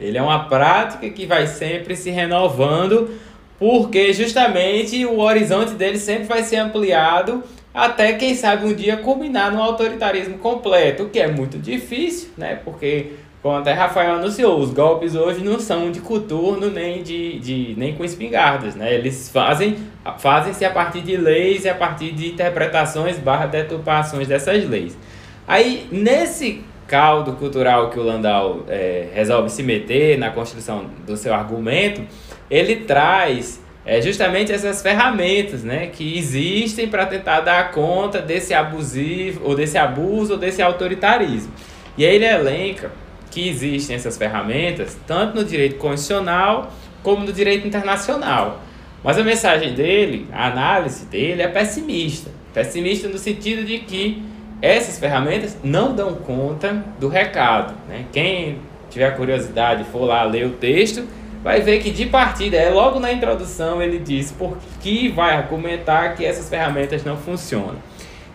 [0.00, 3.10] Ele é uma prática que vai sempre se renovando,
[3.58, 9.52] porque justamente o horizonte dele sempre vai ser ampliado até quem sabe um dia culminar
[9.52, 12.58] no autoritarismo completo, o que é muito difícil, né?
[12.64, 17.74] Porque como até Rafael anunciou, os golpes hoje não são de coturno nem de, de
[17.76, 18.92] nem com espingardas, né?
[18.92, 19.78] Eles fazem
[20.18, 24.98] fazem-se a partir de leis e a partir de interpretações barra deturpações dessas leis.
[25.46, 31.32] Aí nesse caldo cultural que o Landau é, resolve se meter na construção do seu
[31.32, 32.02] argumento,
[32.50, 39.42] ele traz é, justamente essas ferramentas né, que existem para tentar dar conta desse abusivo,
[39.44, 41.52] ou desse abuso, ou desse autoritarismo.
[41.96, 42.90] E aí ele elenca
[43.30, 46.72] que existem essas ferramentas tanto no direito constitucional
[47.04, 48.62] como no direito internacional.
[49.04, 52.32] Mas a mensagem dele, a análise dele é pessimista.
[52.52, 54.29] Pessimista no sentido de que
[54.62, 57.74] essas ferramentas não dão conta do recado.
[57.88, 58.04] Né?
[58.12, 58.58] Quem
[58.90, 61.06] tiver curiosidade for lá ler o texto,
[61.42, 66.14] vai ver que de partida, é logo na introdução, ele diz por que vai argumentar
[66.14, 67.76] que essas ferramentas não funcionam.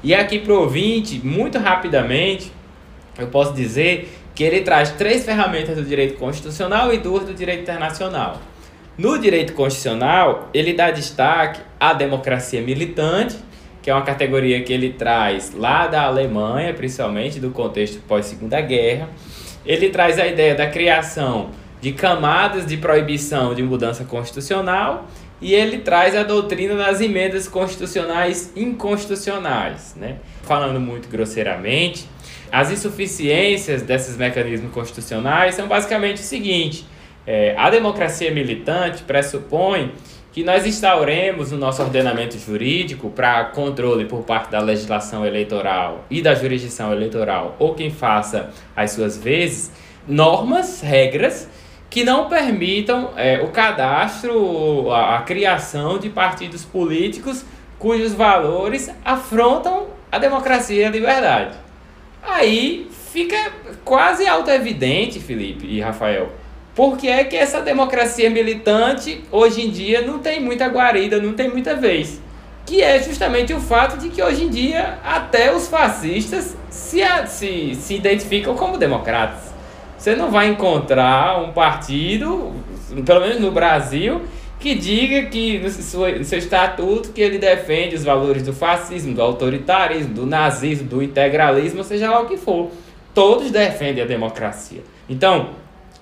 [0.04, 2.52] E aqui para o ouvinte, muito rapidamente,
[3.18, 7.62] eu posso dizer que ele traz três ferramentas do direito constitucional e duas do direito
[7.62, 8.42] internacional.
[8.98, 13.38] No direito constitucional, ele dá destaque à democracia militante,
[13.86, 19.08] que é uma categoria que ele traz lá da Alemanha, principalmente do contexto pós-segunda guerra.
[19.64, 25.06] Ele traz a ideia da criação de camadas de proibição de mudança constitucional
[25.40, 30.16] e ele traz a doutrina das emendas constitucionais inconstitucionais, né?
[30.42, 32.10] Falando muito grosseiramente,
[32.52, 36.88] as insuficiências desses mecanismos constitucionais são basicamente o seguinte:
[37.28, 39.92] é, a democracia militante pressupõe
[40.36, 46.22] que nós instauremos no nosso ordenamento jurídico para controle por parte da legislação eleitoral e
[46.22, 49.72] da jurisdição eleitoral ou quem faça as suas vezes
[50.06, 51.48] normas, regras
[51.90, 57.46] que não permitam é, o cadastro, a, a criação de partidos políticos
[57.80, 61.56] cujos valores afrontam a democracia e a liberdade.
[62.22, 63.54] Aí fica
[63.86, 66.30] quase auto-evidente, Felipe e Rafael,
[66.76, 71.50] porque é que essa democracia militante, hoje em dia, não tem muita guarida, não tem
[71.50, 72.22] muita vez.
[72.66, 77.76] que é justamente o fato de que hoje em dia até os fascistas se, se,
[77.76, 79.54] se identificam como democratas.
[79.96, 82.52] Você não vai encontrar um partido,
[83.06, 84.24] pelo menos no Brasil,
[84.60, 89.14] que diga que no seu, no seu estatuto que ele defende os valores do fascismo,
[89.14, 92.72] do autoritarismo, do nazismo, do integralismo, seja lá o que for.
[93.14, 94.82] Todos defendem a democracia.
[95.08, 95.52] Então,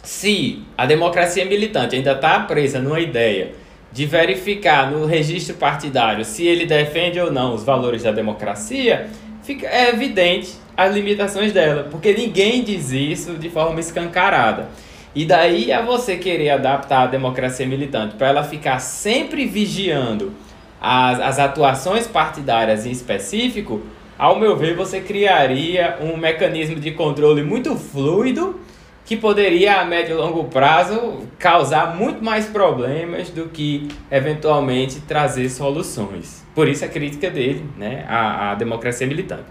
[0.03, 3.53] se a democracia militante ainda está presa numa ideia
[3.89, 9.07] de verificar no registro partidário se ele defende ou não os valores da democracia,
[9.43, 14.67] fica, é evidente as limitações dela, porque ninguém diz isso de forma escancarada.
[15.15, 20.33] E daí a você querer adaptar a democracia militante para ela ficar sempre vigiando
[20.81, 23.81] as, as atuações partidárias em específico,
[24.17, 28.59] ao meu ver, você criaria um mecanismo de controle muito fluido
[29.05, 35.49] que poderia, a médio e longo prazo, causar muito mais problemas do que eventualmente trazer
[35.49, 36.45] soluções.
[36.55, 39.43] Por isso a crítica dele né, à, à democracia militante.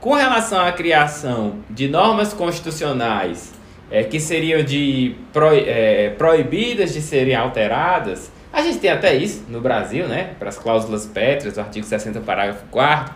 [0.00, 3.52] Com relação à criação de normas constitucionais
[3.90, 9.44] é, que seriam de pro, é, proibidas de serem alteradas, a gente tem até isso
[9.48, 13.14] no Brasil, né, para as cláusulas pétreas do artigo 60, parágrafo 4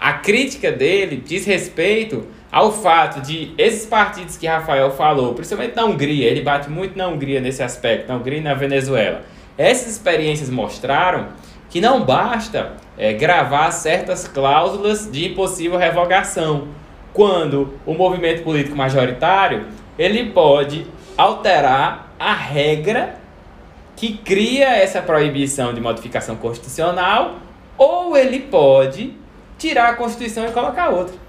[0.00, 5.84] A crítica dele diz respeito ao fato de esses partidos que Rafael falou, principalmente na
[5.86, 9.22] Hungria, ele bate muito na Hungria nesse aspecto, na Hungria e na Venezuela.
[9.58, 11.30] Essas experiências mostraram
[11.68, 16.68] que não basta é, gravar certas cláusulas de impossível revogação,
[17.12, 19.66] quando o movimento político majoritário
[19.98, 20.86] ele pode
[21.18, 23.16] alterar a regra
[23.96, 27.40] que cria essa proibição de modificação constitucional,
[27.76, 29.12] ou ele pode
[29.58, 31.23] tirar a Constituição e colocar outra.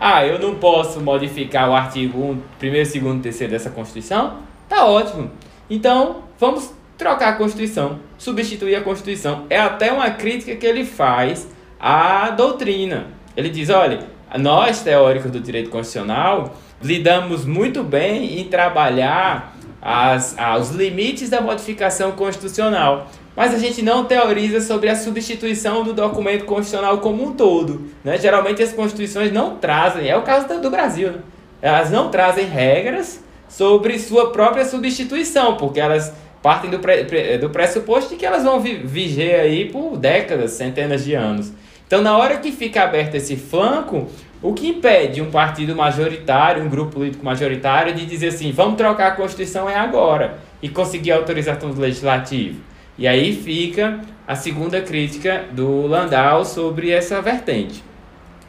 [0.00, 2.30] Ah, eu não posso modificar o artigo 1,
[2.62, 2.92] 1 2
[3.36, 4.36] 3 dessa Constituição?
[4.68, 5.28] Tá ótimo.
[5.68, 9.44] Então, vamos trocar a Constituição, substituir a Constituição.
[9.50, 11.48] É até uma crítica que ele faz
[11.80, 13.08] à doutrina.
[13.36, 14.06] Ele diz: olha,
[14.38, 22.12] nós, teóricos do direito constitucional, lidamos muito bem em trabalhar as, os limites da modificação
[22.12, 27.84] constitucional mas a gente não teoriza sobre a substituição do documento constitucional como um todo.
[28.02, 28.18] Né?
[28.18, 31.18] Geralmente as constituições não trazem, é o caso do Brasil, né?
[31.62, 37.04] elas não trazem regras sobre sua própria substituição, porque elas partem do, pré,
[37.38, 41.52] do pressuposto de que elas vão viger aí por décadas, centenas de anos.
[41.86, 44.08] Então, na hora que fica aberto esse flanco,
[44.42, 49.06] o que impede um partido majoritário, um grupo político majoritário, de dizer assim: vamos trocar
[49.06, 52.66] a Constituição é agora e conseguir autorização do legislativo?
[52.98, 57.82] E aí fica a segunda crítica do Landau sobre essa vertente.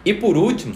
[0.03, 0.73] E por último,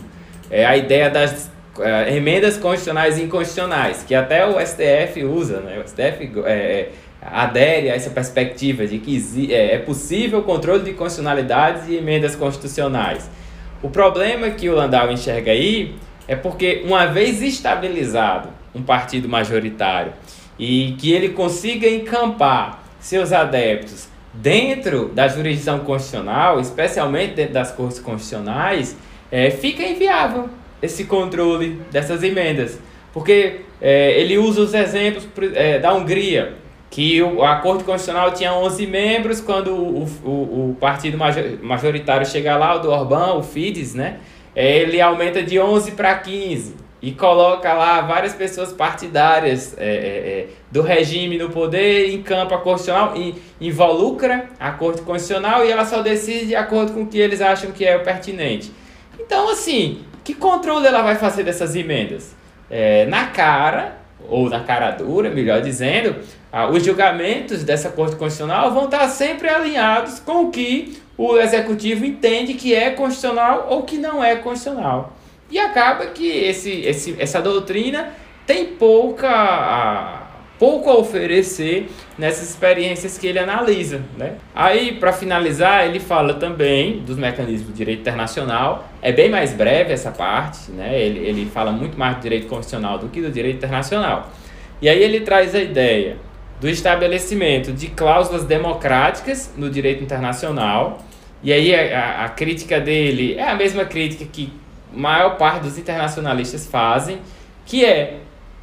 [0.52, 5.82] é a ideia das é, emendas constitucionais e inconstitucionais, que até o STF usa, né?
[5.84, 10.94] o STF é, é, adere a essa perspectiva de que é, é possível controle de
[10.94, 13.28] constitucionalidades e emendas constitucionais.
[13.82, 15.96] O problema que o Landau enxerga aí
[16.28, 20.14] é porque, uma vez estabilizado um partido majoritário
[20.58, 28.00] e que ele consiga encampar seus adeptos dentro da jurisdição constitucional, especialmente dentro das cortes
[28.00, 28.96] constitucionais,
[29.30, 30.50] é, fica inviável
[30.82, 32.80] esse controle dessas emendas.
[33.12, 36.54] Porque é, ele usa os exemplos é, da Hungria,
[36.89, 41.18] que o, a Corte Constitucional tinha 11 membros, quando o, o, o partido
[41.62, 44.20] majoritário chega lá, o do Orbán, o Fidesz, né,
[44.56, 49.89] é, ele aumenta de 11 para 15 e coloca lá várias pessoas partidárias é, é,
[49.89, 55.84] é, do regime no poder em campo constitucional e involucra a Corte Constitucional e ela
[55.84, 58.72] só decide de acordo com o que eles acham que é pertinente.
[59.20, 62.34] Então, assim, que controle ela vai fazer dessas emendas?
[62.72, 63.98] É, na cara,
[64.30, 66.16] ou na cara dura, melhor dizendo,
[66.72, 72.54] os julgamentos dessa Corte Constitucional vão estar sempre alinhados com o que o Executivo entende
[72.54, 75.13] que é constitucional ou que não é constitucional.
[75.50, 78.14] E acaba que esse, esse, essa doutrina
[78.46, 80.24] tem pouca, a,
[80.58, 84.02] pouco a oferecer nessas experiências que ele analisa.
[84.18, 84.36] Né?
[84.54, 88.90] Aí, para finalizar, ele fala também dos mecanismos do direito internacional.
[89.02, 91.00] É bem mais breve essa parte, né?
[91.00, 94.32] ele, ele fala muito mais do direito constitucional do que do direito internacional.
[94.82, 96.18] E aí ele traz a ideia
[96.60, 101.00] do estabelecimento de cláusulas democráticas no direito internacional.
[101.44, 104.52] E aí a, a, a crítica dele é a mesma crítica que
[104.94, 107.20] maior parte dos internacionalistas fazem,
[107.66, 108.20] que é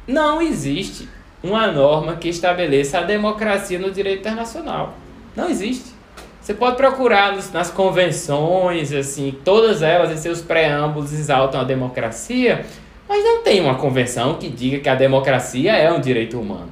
[0.07, 1.07] não existe
[1.43, 4.95] uma norma que estabeleça a democracia no direito internacional.
[5.35, 5.91] Não existe.
[6.39, 12.65] Você pode procurar nos, nas convenções, assim, todas elas em seus preâmbulos exaltam a democracia,
[13.07, 16.69] mas não tem uma convenção que diga que a democracia é um direito humano.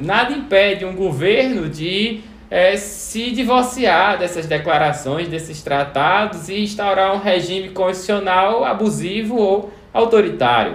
[0.00, 2.20] Nada impede um governo de
[2.50, 10.74] é, se divorciar dessas declarações, desses tratados e instaurar um regime constitucional abusivo ou autoritário.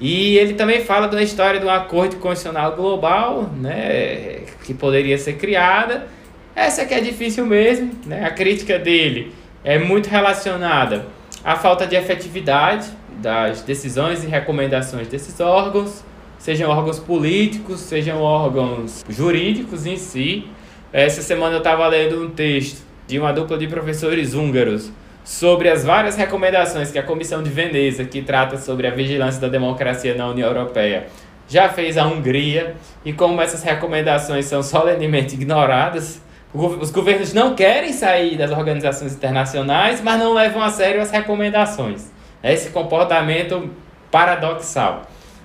[0.00, 5.34] E ele também fala da história de um acordo constitucional global, né, que poderia ser
[5.34, 6.06] criada.
[6.54, 8.24] Essa que é difícil mesmo, né?
[8.24, 9.32] A crítica dele
[9.64, 11.06] é muito relacionada
[11.44, 12.88] à falta de efetividade
[13.20, 16.04] das decisões e recomendações desses órgãos,
[16.38, 20.46] sejam órgãos políticos, sejam órgãos jurídicos em si.
[20.92, 24.90] Essa semana eu estava lendo um texto de uma dupla de professores húngaros
[25.22, 29.48] sobre as várias recomendações que a Comissão de Veneza, que trata sobre a vigilância da
[29.48, 31.08] democracia na União Europeia,
[31.46, 32.74] já fez à Hungria
[33.04, 36.22] e como essas recomendações são solenemente ignoradas.
[36.54, 42.10] Os governos não querem sair das organizações internacionais, mas não levam a sério as recomendações.
[42.42, 43.70] Esse comportamento
[44.10, 45.02] paradoxal.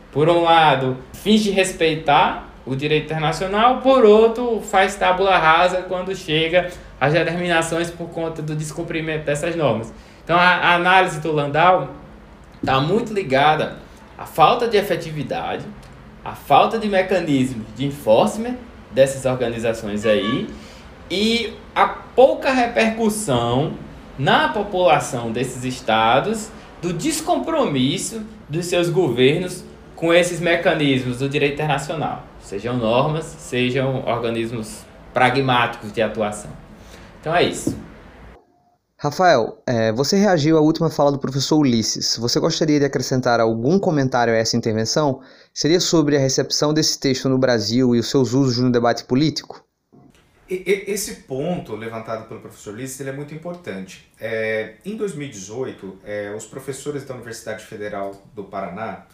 [0.10, 6.72] Por um lado, finge respeitar o direito internacional, por outro, faz tábula rasa quando chega
[7.00, 9.94] às determinações por conta do descumprimento dessas normas.
[10.24, 11.90] Então, a, análise do Landau
[12.56, 13.78] está muito ligada
[14.18, 15.66] à falta de efetividade,
[16.24, 18.56] à falta de mecanismos de enforcement
[18.92, 20.48] dessas organizações aí
[21.12, 23.74] e a pouca repercussão
[24.18, 26.50] na população desses estados
[26.82, 29.64] do descompromisso dos seus governos
[29.96, 32.24] com esses mecanismos do direito internacional,
[32.54, 36.52] sejam normas, sejam organismos pragmáticos de atuação.
[37.20, 37.76] Então é isso.
[38.96, 42.16] Rafael, é, você reagiu à última fala do professor Ulisses.
[42.18, 45.22] Você gostaria de acrescentar algum comentário a essa intervenção?
[45.52, 49.66] Seria sobre a recepção desse texto no Brasil e os seus usos no debate político?
[50.48, 54.08] Esse ponto levantado pelo professor Ulisses ele é muito importante.
[54.22, 59.08] É, em 2018, é, os professores da Universidade Federal do Paraná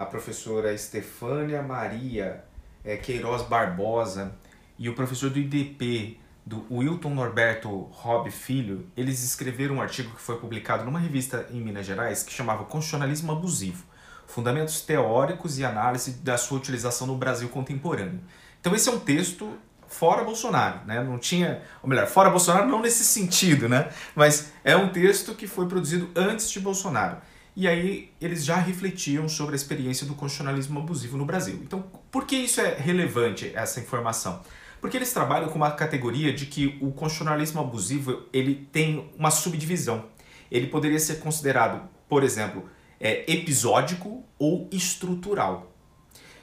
[0.00, 2.42] a professora Estefânia Maria
[2.84, 4.34] é, Queiroz Barbosa
[4.78, 10.20] e o professor do IDP, do Wilton Norberto Robb Filho, eles escreveram um artigo que
[10.20, 13.84] foi publicado numa revista em Minas Gerais que chamava Constitucionalismo Abusivo,
[14.26, 18.20] Fundamentos Teóricos e Análise da sua utilização no Brasil Contemporâneo.
[18.60, 21.02] Então esse é um texto fora Bolsonaro, né?
[21.02, 23.90] Não tinha, ou melhor, fora Bolsonaro não nesse sentido, né?
[24.14, 27.16] Mas é um texto que foi produzido antes de Bolsonaro.
[27.56, 31.60] E aí eles já refletiam sobre a experiência do constitucionalismo abusivo no Brasil.
[31.62, 34.40] Então, por que isso é relevante, essa informação?
[34.80, 40.06] Porque eles trabalham com uma categoria de que o constitucionalismo abusivo ele tem uma subdivisão.
[40.50, 45.72] Ele poderia ser considerado, por exemplo, é, episódico ou estrutural.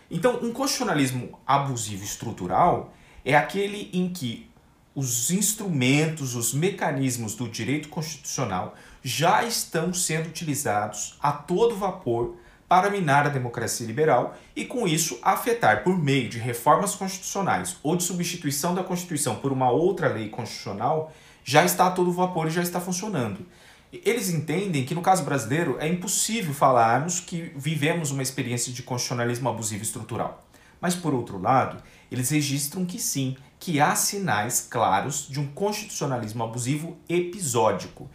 [0.09, 2.93] Então, um constitucionalismo abusivo estrutural
[3.25, 4.49] é aquele em que
[4.95, 12.35] os instrumentos, os mecanismos do direito constitucional já estão sendo utilizados a todo vapor
[12.67, 17.95] para minar a democracia liberal e, com isso, afetar por meio de reformas constitucionais ou
[17.95, 22.51] de substituição da Constituição por uma outra lei constitucional, já está a todo vapor e
[22.51, 23.45] já está funcionando.
[23.91, 29.47] Eles entendem que, no caso brasileiro, é impossível falarmos que vivemos uma experiência de constitucionalismo
[29.47, 30.45] abusivo estrutural.
[30.81, 31.81] Mas, por outro lado,
[32.11, 38.09] eles registram que sim, que há sinais claros de um constitucionalismo abusivo episódico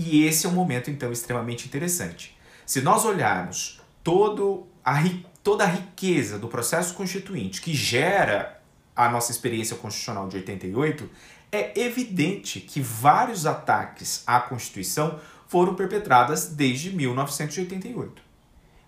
[0.00, 2.38] e esse é um momento, então, extremamente interessante.
[2.64, 4.94] Se nós olharmos todo a,
[5.42, 8.62] toda a riqueza do processo constituinte que gera
[8.94, 11.10] a nossa experiência constitucional de 88,
[11.50, 15.18] é evidente que vários ataques à Constituição
[15.48, 18.22] foram perpetrados desde 1988.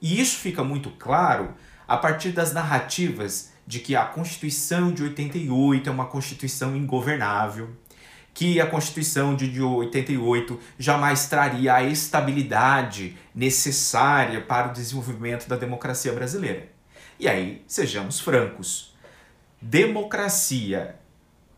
[0.01, 1.55] E isso fica muito claro
[1.89, 7.71] a partir das narrativas de que a Constituição de 88 é uma Constituição ingovernável,
[8.33, 16.13] que a Constituição de 88 jamais traria a estabilidade necessária para o desenvolvimento da democracia
[16.13, 16.69] brasileira.
[17.19, 18.95] E aí, sejamos francos,
[19.61, 20.97] democracia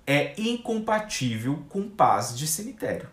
[0.06, 3.08] é incompatível com paz de cemitério.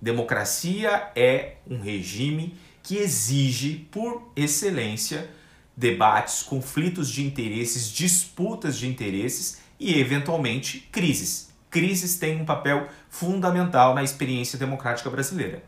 [0.00, 5.30] Democracia é um regime que exige, por excelência,
[5.76, 13.94] debates, conflitos de interesses, disputas de interesses e, eventualmente, crises crises têm um papel fundamental
[13.94, 15.62] na experiência democrática brasileira.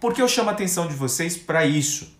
[0.00, 2.16] Por que eu chamo a atenção de vocês para isso?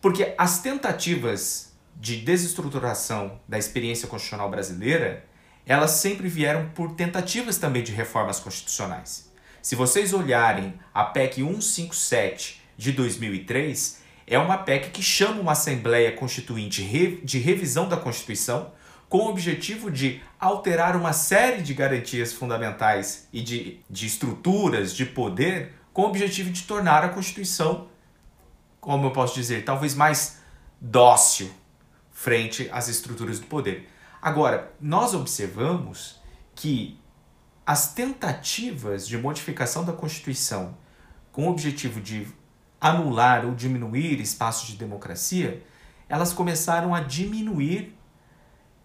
[0.00, 5.24] Porque as tentativas de desestruturação da experiência constitucional brasileira,
[5.66, 9.30] elas sempre vieram por tentativas também de reformas constitucionais.
[9.60, 16.12] Se vocês olharem a PEC 157 de 2003, é uma PEC que chama uma Assembleia
[16.12, 18.72] Constituinte de revisão da Constituição
[19.10, 25.04] com o objetivo de alterar uma série de garantias fundamentais e de, de estruturas de
[25.04, 27.88] poder, com o objetivo de tornar a Constituição,
[28.80, 30.40] como eu posso dizer, talvez mais
[30.80, 31.50] dócil
[32.12, 33.88] frente às estruturas do poder.
[34.22, 36.20] Agora, nós observamos
[36.54, 36.96] que
[37.66, 40.76] as tentativas de modificação da Constituição
[41.32, 42.28] com o objetivo de
[42.80, 45.64] anular ou diminuir espaços de democracia,
[46.08, 47.98] elas começaram a diminuir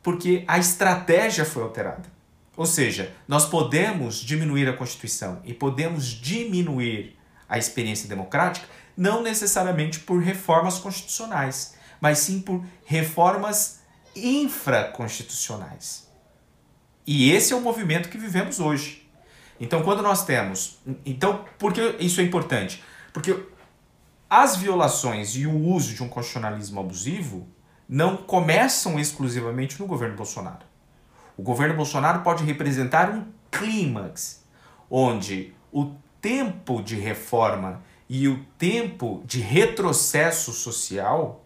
[0.05, 2.07] porque a estratégia foi alterada.
[2.55, 7.17] Ou seja, nós podemos diminuir a Constituição e podemos diminuir
[7.49, 13.79] a experiência democrática não necessariamente por reformas constitucionais, mas sim por reformas
[14.15, 16.07] infraconstitucionais.
[17.07, 19.09] E esse é o movimento que vivemos hoje.
[19.59, 20.77] Então, quando nós temos.
[21.03, 22.83] Então, por que isso é importante?
[23.11, 23.43] Porque
[24.29, 27.54] as violações e o uso de um constitucionalismo abusivo
[27.87, 30.65] não começam exclusivamente no governo Bolsonaro.
[31.37, 34.43] O governo Bolsonaro pode representar um clímax,
[34.89, 41.45] onde o tempo de reforma e o tempo de retrocesso social,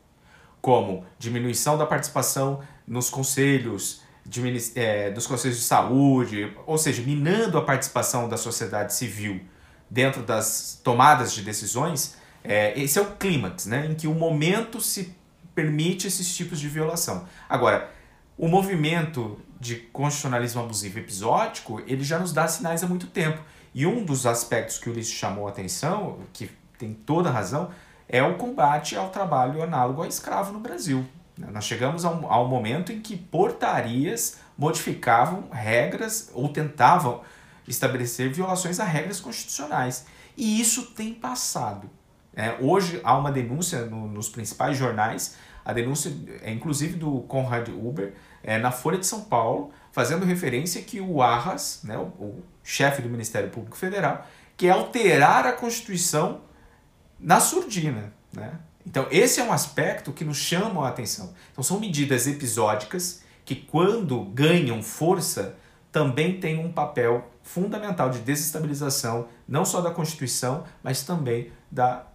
[0.62, 4.42] como diminuição da participação nos conselhos, de,
[4.76, 9.42] é, dos conselhos de saúde, ou seja, minando a participação da sociedade civil
[9.90, 14.80] dentro das tomadas de decisões, é, esse é o clímax, né, em que o momento
[14.80, 15.16] se
[15.60, 17.26] permite esses tipos de violação.
[17.50, 17.92] Agora,
[18.38, 23.42] o movimento de constitucionalismo abusivo episódico, ele já nos dá sinais há muito tempo.
[23.76, 27.70] E um dos aspectos que o Ulisses chamou a atenção, que tem toda razão,
[28.08, 31.06] é o combate ao trabalho análogo ao escravo no Brasil.
[31.38, 37.22] Nós chegamos ao, momento em que portarias modificavam regras ou tentavam
[37.68, 40.06] estabelecer violações a regras constitucionais.
[40.38, 41.90] E isso tem passado.
[42.34, 45.36] É, hoje há uma denúncia no, nos principais jornais,
[45.70, 46.12] a denúncia
[46.42, 51.22] é inclusive do Conrad Uber, é, na Folha de São Paulo, fazendo referência que o
[51.22, 54.26] Arras, né, o, o chefe do Ministério Público Federal,
[54.58, 56.42] quer alterar a Constituição
[57.20, 58.12] na surdina.
[58.34, 58.52] Né?
[58.84, 61.36] Então, esse é um aspecto que nos chama a atenção.
[61.52, 65.56] Então, são medidas episódicas que, quando ganham força,
[65.92, 72.08] também têm um papel fundamental de desestabilização, não só da Constituição, mas também da,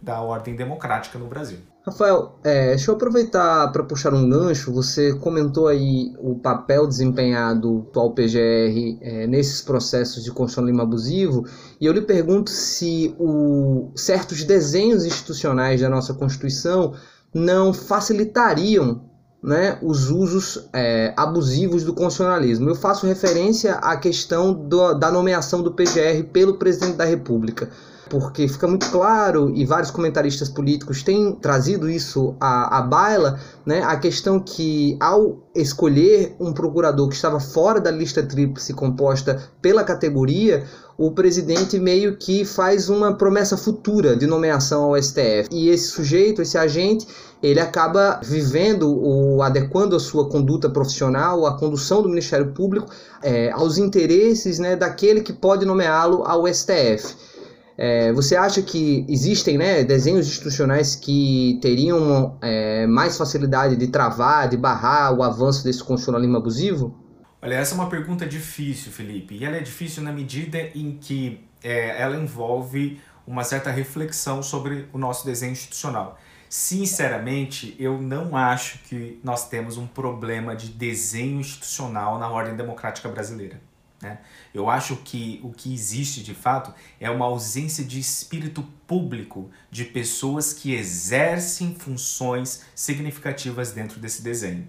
[0.00, 1.58] da ordem democrática no Brasil.
[1.84, 4.72] Rafael, é, deixa eu aproveitar para puxar um gancho.
[4.72, 11.44] Você comentou aí o papel desempenhado atual PGR é, nesses processos de constitucionalismo abusivo,
[11.80, 16.94] e eu lhe pergunto se o, certos desenhos institucionais da nossa Constituição
[17.34, 19.02] não facilitariam
[19.42, 22.70] né, os usos é, abusivos do constitucionalismo.
[22.70, 27.68] Eu faço referência à questão do, da nomeação do PGR pelo presidente da República
[28.12, 33.82] porque fica muito claro, e vários comentaristas políticos têm trazido isso à, à baila, né,
[33.82, 39.82] a questão que ao escolher um procurador que estava fora da lista tríplice composta pela
[39.82, 40.62] categoria,
[40.98, 45.48] o presidente meio que faz uma promessa futura de nomeação ao STF.
[45.50, 47.08] E esse sujeito, esse agente,
[47.42, 52.90] ele acaba vivendo ou adequando a sua conduta profissional, a condução do Ministério Público
[53.22, 57.21] é, aos interesses né, daquele que pode nomeá-lo ao STF.
[57.76, 64.48] É, você acha que existem né, desenhos institucionais que teriam é, mais facilidade de travar,
[64.48, 66.94] de barrar o avanço desse constitucionalismo abusivo?
[67.40, 69.36] Olha, essa é uma pergunta difícil, Felipe.
[69.36, 74.88] E ela é difícil na medida em que é, ela envolve uma certa reflexão sobre
[74.92, 76.18] o nosso desenho institucional.
[76.48, 83.08] Sinceramente, eu não acho que nós temos um problema de desenho institucional na ordem democrática
[83.08, 83.58] brasileira.
[84.02, 84.18] Né?
[84.52, 89.84] Eu acho que o que existe de fato é uma ausência de espírito público de
[89.84, 94.66] pessoas que exercem funções significativas dentro desse desenho.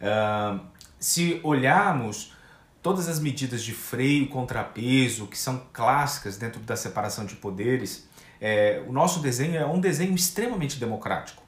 [0.00, 0.60] Uh,
[1.00, 2.32] se olharmos
[2.80, 8.08] todas as medidas de freio e contrapeso que são clássicas dentro da separação de poderes,
[8.40, 11.42] é, o nosso desenho é um desenho extremamente democrático.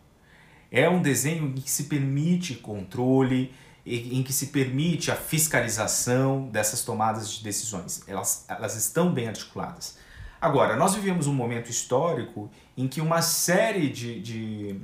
[0.70, 3.54] É um desenho que se permite controle,
[3.84, 8.02] em que se permite a fiscalização dessas tomadas de decisões.
[8.06, 9.96] Elas, elas estão bem articuladas.
[10.40, 14.80] Agora, nós vivemos um momento histórico em que uma série de, de,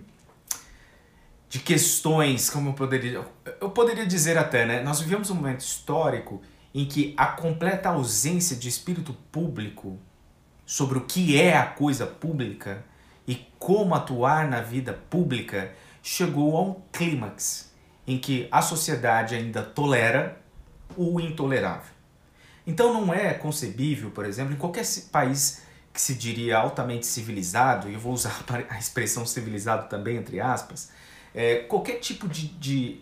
[1.49, 3.27] de questões, como eu poderia,
[3.61, 4.83] eu poderia dizer até, né?
[4.83, 6.43] Nós vivemos um momento histórico
[6.75, 9.99] em que a completa ausência de espírito público
[10.67, 12.85] sobre o que é a coisa pública
[13.27, 15.73] e como atuar na vida pública
[16.03, 17.66] chegou a um clímax
[18.07, 20.41] em que a sociedade ainda tolera
[20.97, 21.95] o intolerável.
[22.67, 27.95] Então não é concebível, por exemplo, em qualquer país que se diria altamente civilizado, e
[27.95, 30.91] eu vou usar a expressão civilizado também entre aspas,
[31.35, 33.01] é, qualquer tipo de, de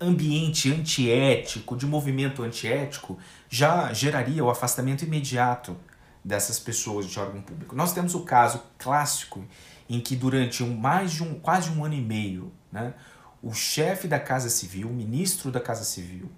[0.00, 3.18] ambiente antiético, de movimento antiético,
[3.48, 5.76] já geraria o afastamento imediato
[6.24, 7.74] dessas pessoas de órgão público.
[7.74, 9.44] Nós temos o caso clássico
[9.88, 12.94] em que durante um, mais de um, quase um ano e meio, né,
[13.42, 16.30] o chefe da Casa Civil, o ministro da Casa Civil,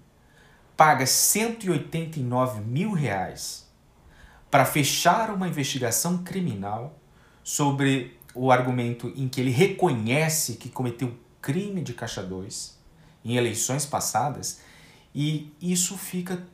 [0.75, 3.65] paga 189 mil reais
[4.49, 6.99] para fechar uma investigação criminal
[7.43, 12.77] sobre o argumento em que ele reconhece que cometeu crime de caixa 2
[13.23, 14.59] em eleições passadas
[15.13, 16.45] e isso fica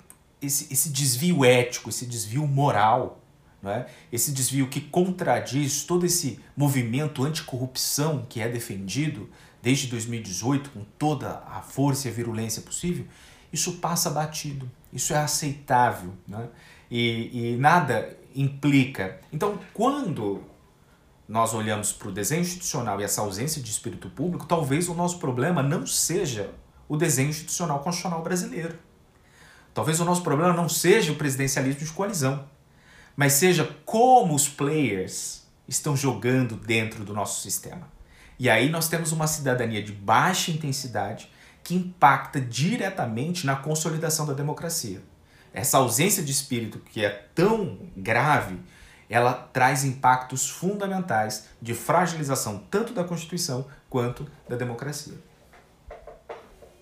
[0.41, 3.23] esse, esse desvio ético, esse desvio moral,
[3.63, 3.85] é?
[4.11, 9.29] esse desvio que contradiz todo esse movimento anticorrupção que é defendido
[9.61, 13.05] desde 2018 com toda a força e a virulência possível,
[13.51, 16.49] isso passa batido, isso é aceitável né?
[16.89, 19.19] e, e nada implica.
[19.31, 20.43] Então, quando
[21.27, 25.17] nós olhamos para o desenho institucional e essa ausência de espírito público, talvez o nosso
[25.19, 26.53] problema não seja
[26.89, 28.77] o desenho institucional constitucional brasileiro.
[29.73, 32.45] Talvez o nosso problema não seja o presidencialismo de coalizão,
[33.15, 37.87] mas seja como os players estão jogando dentro do nosso sistema.
[38.41, 41.31] E aí nós temos uma cidadania de baixa intensidade
[41.63, 44.99] que impacta diretamente na consolidação da democracia.
[45.53, 48.59] Essa ausência de espírito que é tão grave,
[49.07, 55.19] ela traz impactos fundamentais de fragilização tanto da Constituição quanto da democracia.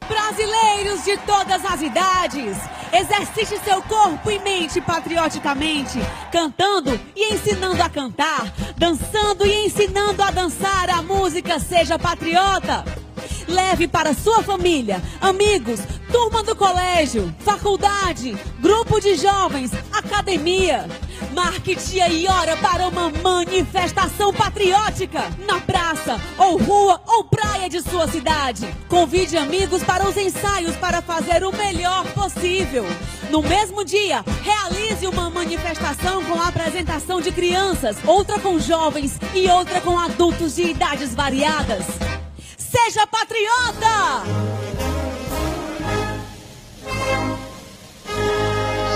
[0.09, 2.57] Brasileiros de todas as idades,
[2.91, 5.99] exercite seu corpo e mente patrioticamente,
[6.31, 10.89] cantando e ensinando a cantar, dançando e ensinando a dançar.
[10.89, 12.83] A música seja patriota.
[13.47, 15.79] Leve para sua família, amigos,
[16.11, 20.87] turma do colégio, faculdade, grupo de jovens, academia.
[21.33, 27.81] Marque dia e hora para uma manifestação patriótica na praça, ou rua, ou praia de
[27.81, 28.67] sua cidade.
[28.87, 32.85] Convide amigos para os ensaios para fazer o melhor possível.
[33.29, 39.47] No mesmo dia, realize uma manifestação com a apresentação de crianças, outra com jovens e
[39.47, 41.85] outra com adultos de idades variadas.
[42.69, 44.23] Seja patriota!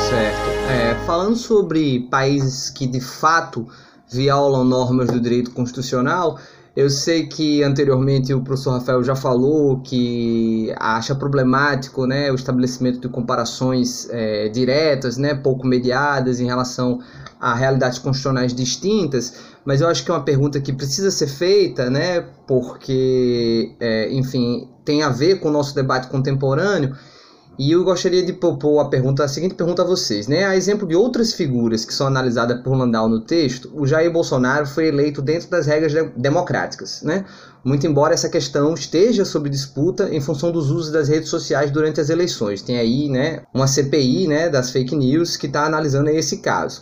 [0.08, 0.50] Certo.
[0.70, 3.68] É, falando sobre países que de fato
[4.08, 6.38] violam normas do direito constitucional,
[6.76, 13.00] eu sei que anteriormente o professor Rafael já falou que acha problemático né, o estabelecimento
[13.00, 17.00] de comparações é, diretas, né, pouco mediadas em relação
[17.40, 19.34] a realidades constitucionais distintas,
[19.66, 24.70] mas eu acho que é uma pergunta que precisa ser feita, né, porque, é, enfim,
[24.84, 26.96] tem a ver com o nosso debate contemporâneo.
[27.58, 30.44] E eu gostaria de propor a pergunta, a seguinte pergunta a vocês, né?
[30.44, 34.66] A exemplo de outras figuras que são analisadas por Landau no texto, o Jair Bolsonaro
[34.66, 37.26] foi eleito dentro das regras democráticas, né?
[37.64, 42.02] Muito embora essa questão esteja sob disputa em função dos usos das redes sociais durante
[42.02, 42.64] as eleições.
[42.64, 46.82] Tem aí, né, uma CPI, né, das fake news que está analisando esse caso.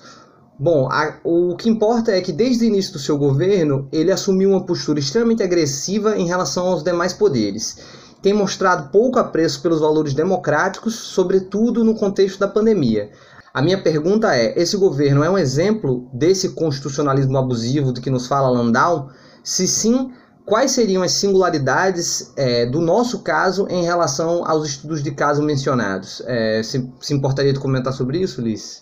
[0.64, 4.52] Bom, a, o que importa é que desde o início do seu governo ele assumiu
[4.52, 7.80] uma postura extremamente agressiva em relação aos demais poderes.
[8.22, 13.10] Tem mostrado pouco apreço pelos valores democráticos, sobretudo no contexto da pandemia.
[13.52, 18.28] A minha pergunta é: esse governo é um exemplo desse constitucionalismo abusivo de que nos
[18.28, 19.10] fala Landau?
[19.44, 20.12] Se sim,
[20.46, 26.22] quais seriam as singularidades é, do nosso caso em relação aos estudos de caso mencionados?
[26.28, 28.81] É, se, se importaria de comentar sobre isso, Liz?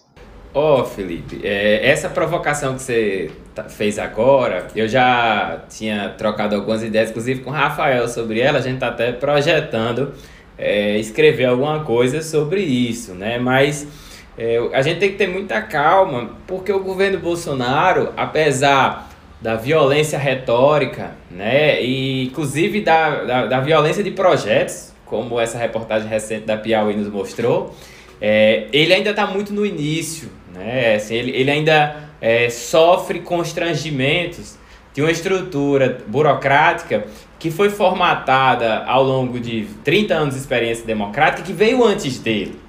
[0.51, 6.55] Ó, oh, Felipe, é, essa provocação que você tá, fez agora, eu já tinha trocado
[6.55, 10.11] algumas ideias, inclusive com o Rafael sobre ela, a gente está até projetando
[10.57, 13.37] é, escrever alguma coisa sobre isso, né?
[13.37, 13.87] Mas
[14.35, 19.07] é, a gente tem que ter muita calma, porque o governo Bolsonaro, apesar
[19.39, 21.79] da violência retórica, né?
[21.81, 27.07] E inclusive da, da, da violência de projetos, como essa reportagem recente da Piauí nos
[27.07, 27.75] mostrou,
[28.21, 30.29] é, ele ainda está muito no início,
[30.59, 30.95] né?
[30.95, 34.57] Assim, ele, ele ainda é, sofre constrangimentos
[34.93, 37.05] de uma estrutura burocrática
[37.39, 42.59] que foi formatada ao longo de 30 anos de experiência democrática que veio antes dele.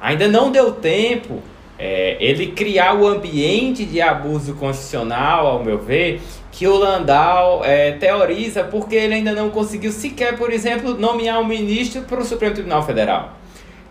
[0.00, 1.40] Ainda não deu tempo
[1.78, 6.20] é, ele criar o ambiente de abuso constitucional, ao meu ver,
[6.50, 11.46] que o Landau é, teoriza, porque ele ainda não conseguiu sequer, por exemplo, nomear um
[11.46, 13.36] ministro para o Supremo Tribunal Federal.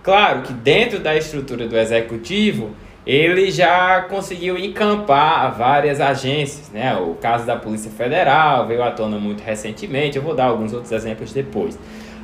[0.03, 2.71] Claro que dentro da estrutura do executivo,
[3.05, 6.95] ele já conseguiu encampar várias agências, né?
[6.95, 10.91] O caso da Polícia Federal veio à tona muito recentemente, eu vou dar alguns outros
[10.91, 11.77] exemplos depois.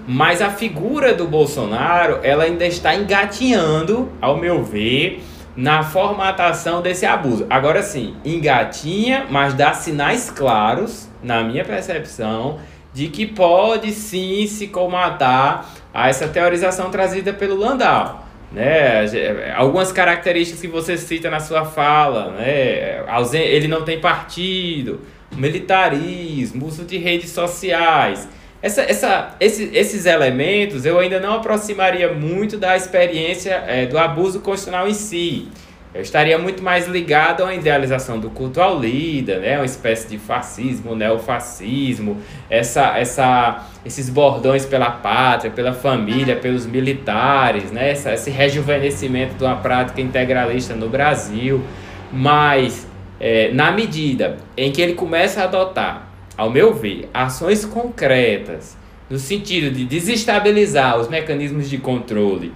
[0.08, 5.24] Mas a figura do Bolsonaro, ela ainda está engatinhando, ao meu ver,
[5.56, 7.48] na formatação desse abuso.
[7.50, 12.60] Agora sim, engatinha, mas dá sinais claros, na minha percepção,
[12.94, 18.25] de que pode sim se comatar a essa teorização trazida pelo Landau.
[18.52, 19.54] Né?
[19.56, 23.04] Algumas características que você cita na sua fala, né?
[23.34, 25.02] ele não tem partido,
[25.36, 28.28] militarismo, uso de redes sociais.
[28.62, 34.40] essa, essa, esse, esses elementos eu ainda não aproximaria muito da experiência é, do abuso
[34.40, 35.50] constitucional em si.
[35.96, 39.56] Eu estaria muito mais ligado à idealização do culto ao líder, né?
[39.56, 42.18] uma espécie de fascismo, neofascismo,
[42.50, 47.92] essa, essa, esses bordões pela pátria, pela família, pelos militares, né?
[47.92, 51.64] essa, esse rejuvenescimento de uma prática integralista no Brasil.
[52.12, 52.86] Mas,
[53.18, 58.78] é, na medida em que ele começa a adotar, ao meu ver, ações concretas,
[59.10, 62.52] no sentido de desestabilizar os mecanismos de controle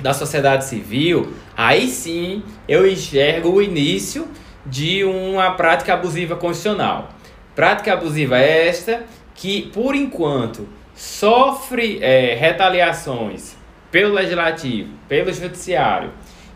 [0.00, 4.28] da sociedade civil, aí sim eu enxergo o início
[4.64, 7.08] de uma prática abusiva constitucional.
[7.56, 9.02] Prática abusiva esta
[9.34, 13.56] que, por enquanto, sofre é, retaliações
[13.90, 16.12] pelo legislativo, pelo judiciário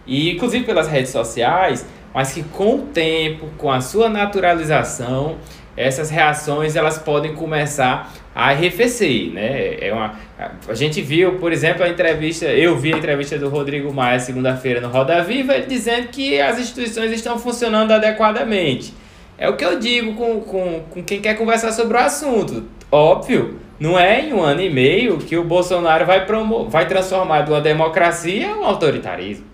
[0.06, 1.84] e inclusive pelas redes sociais,
[2.14, 5.38] mas que com o tempo, com a sua naturalização,
[5.76, 9.76] essas reações elas podem começar arrefecer, né?
[9.80, 10.14] É uma,
[10.68, 14.80] a gente viu, por exemplo, a entrevista, eu vi a entrevista do Rodrigo Maia segunda-feira
[14.80, 18.94] no Roda Viva, ele dizendo que as instituições estão funcionando adequadamente.
[19.36, 22.64] É o que eu digo com, com, com quem quer conversar sobre o assunto.
[22.90, 27.42] Óbvio, não é em um ano e meio que o Bolsonaro vai, promo vai transformar
[27.42, 29.44] de uma democracia um autoritarismo.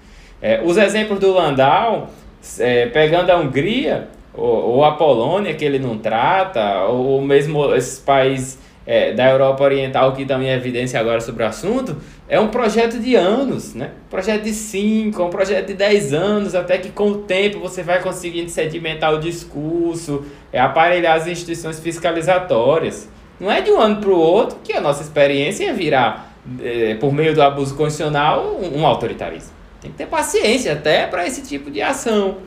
[0.40, 2.10] É, os exemplos do Landau,
[2.58, 7.98] é, pegando a Hungria, ou, ou, a Polônia, que ele não trata, ou mesmo esses
[7.98, 8.58] países
[8.88, 12.98] é, da Europa Oriental, que também é evidência agora sobre o assunto, é um projeto
[12.98, 13.90] de anos, né?
[14.06, 17.82] Um projeto de 5, um projeto de 10 anos, até que com o tempo você
[17.82, 23.10] vai conseguindo sedimentar o discurso, é, aparelhar as instituições fiscalizatórias.
[23.38, 26.94] Não é de um ano para o outro que a nossa experiência ia virar, é,
[26.94, 29.52] por meio do abuso constitucional, um, um autoritarismo.
[29.82, 32.38] Tem que ter paciência até para esse tipo de ação.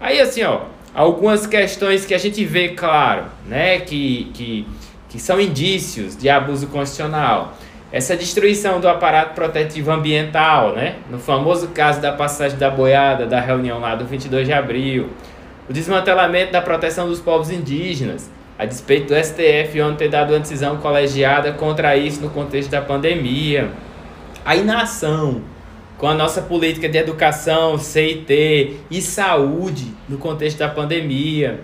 [0.00, 4.66] Aí assim, ó, algumas questões que a gente vê claro, né, que, que,
[5.14, 7.56] que são indícios de abuso constitucional.
[7.92, 13.40] Essa destruição do aparato protetivo ambiental, né, no famoso caso da passagem da boiada, da
[13.40, 15.10] reunião lá do 22 de abril.
[15.70, 20.40] O desmantelamento da proteção dos povos indígenas, a despeito do STF ontem ter dado uma
[20.40, 23.70] decisão colegiada contra isso no contexto da pandemia.
[24.44, 25.42] A inação
[25.96, 31.60] com a nossa política de educação, CIT e saúde no contexto da pandemia.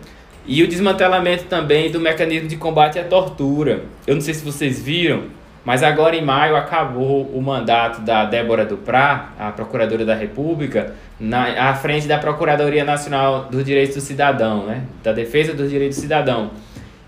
[0.50, 3.84] E o desmantelamento também do mecanismo de combate à tortura.
[4.04, 5.26] Eu não sei se vocês viram,
[5.64, 11.70] mas agora em maio acabou o mandato da Débora Duprá, a Procuradora da República, na,
[11.70, 14.82] à frente da Procuradoria Nacional dos Direitos do Cidadão, né?
[15.04, 16.50] da Defesa dos Direitos do Cidadão.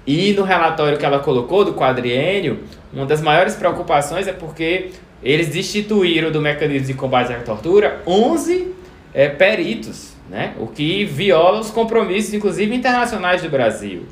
[0.07, 2.61] E no relatório que ela colocou do quadriênio,
[2.93, 4.90] uma das maiores preocupações é porque
[5.20, 8.72] eles destituíram do mecanismo de combate à tortura 11
[9.12, 10.55] é, peritos, né?
[10.59, 14.07] o que viola os compromissos, inclusive internacionais do Brasil.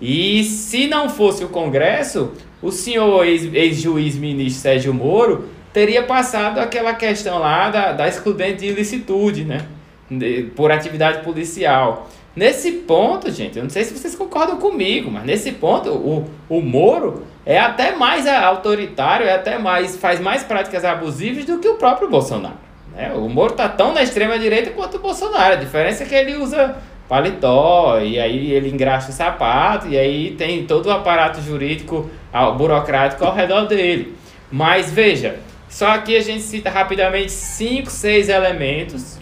[0.00, 6.92] E se não fosse o Congresso, o senhor ex-juiz ministro Sérgio Moro teria passado aquela
[6.92, 9.64] questão lá da, da excludente de ilicitude, né?
[10.10, 12.10] De, por atividade policial.
[12.36, 16.60] Nesse ponto, gente, eu não sei se vocês concordam comigo, mas nesse ponto, o, o
[16.60, 21.74] Moro é até mais autoritário, é até mais faz mais práticas abusivas do que o
[21.74, 22.71] próprio Bolsonaro.
[22.94, 23.12] Né?
[23.14, 25.54] O Moro tá tão na extrema direita quanto o Bolsonaro.
[25.54, 26.76] A diferença é que ele usa
[27.08, 32.10] paletó e aí ele engraxa o sapato e aí tem todo o aparato jurídico
[32.56, 34.14] burocrático ao redor dele.
[34.50, 35.36] Mas veja,
[35.68, 39.18] só aqui a gente cita rapidamente cinco, seis elementos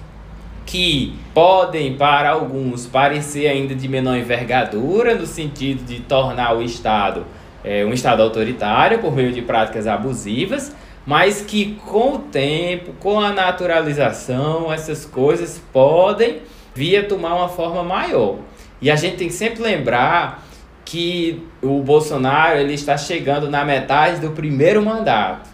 [0.66, 7.26] que podem para alguns parecer ainda de menor envergadura no sentido de tornar o Estado
[7.64, 10.74] é, um Estado autoritário por meio de práticas abusivas,
[11.10, 16.42] mas que com o tempo, com a naturalização, essas coisas podem
[16.72, 18.36] vir a tomar uma forma maior.
[18.80, 20.46] E a gente tem que sempre lembrar
[20.84, 25.50] que o Bolsonaro ele está chegando na metade do primeiro mandato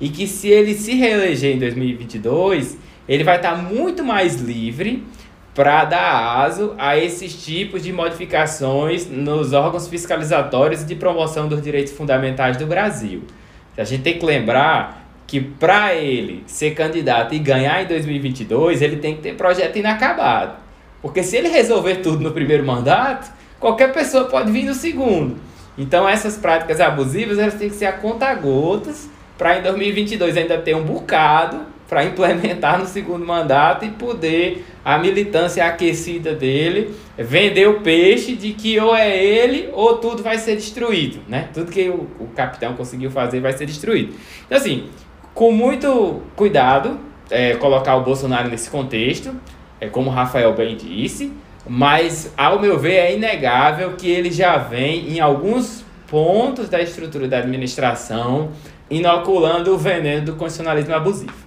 [0.00, 5.04] e que se ele se reeleger em 2022, ele vai estar muito mais livre
[5.54, 11.60] para dar aso a esses tipos de modificações nos órgãos fiscalizatórios e de promoção dos
[11.60, 13.22] direitos fundamentais do Brasil.
[13.76, 18.96] A gente tem que lembrar que para ele ser candidato e ganhar em 2022, ele
[18.96, 20.56] tem que ter projeto inacabado.
[21.02, 25.36] Porque se ele resolver tudo no primeiro mandato, qualquer pessoa pode vir no segundo.
[25.76, 30.58] Então essas práticas abusivas elas têm que ser a conta gotas para em 2022 ainda
[30.58, 37.68] ter um bocado para implementar no segundo mandato e poder a militância aquecida dele vender
[37.68, 41.48] o peixe de que ou é ele ou tudo vai ser destruído, né?
[41.52, 44.14] Tudo que o, o capitão conseguiu fazer vai ser destruído.
[44.46, 44.88] Então assim,
[45.34, 46.98] com muito cuidado,
[47.30, 49.34] é, colocar o Bolsonaro nesse contexto,
[49.80, 51.32] é como o Rafael bem disse,
[51.66, 57.26] mas ao meu ver é inegável que ele já vem em alguns pontos da estrutura
[57.26, 58.50] da administração,
[58.90, 61.43] inoculando o veneno do constitucionalismo abusivo.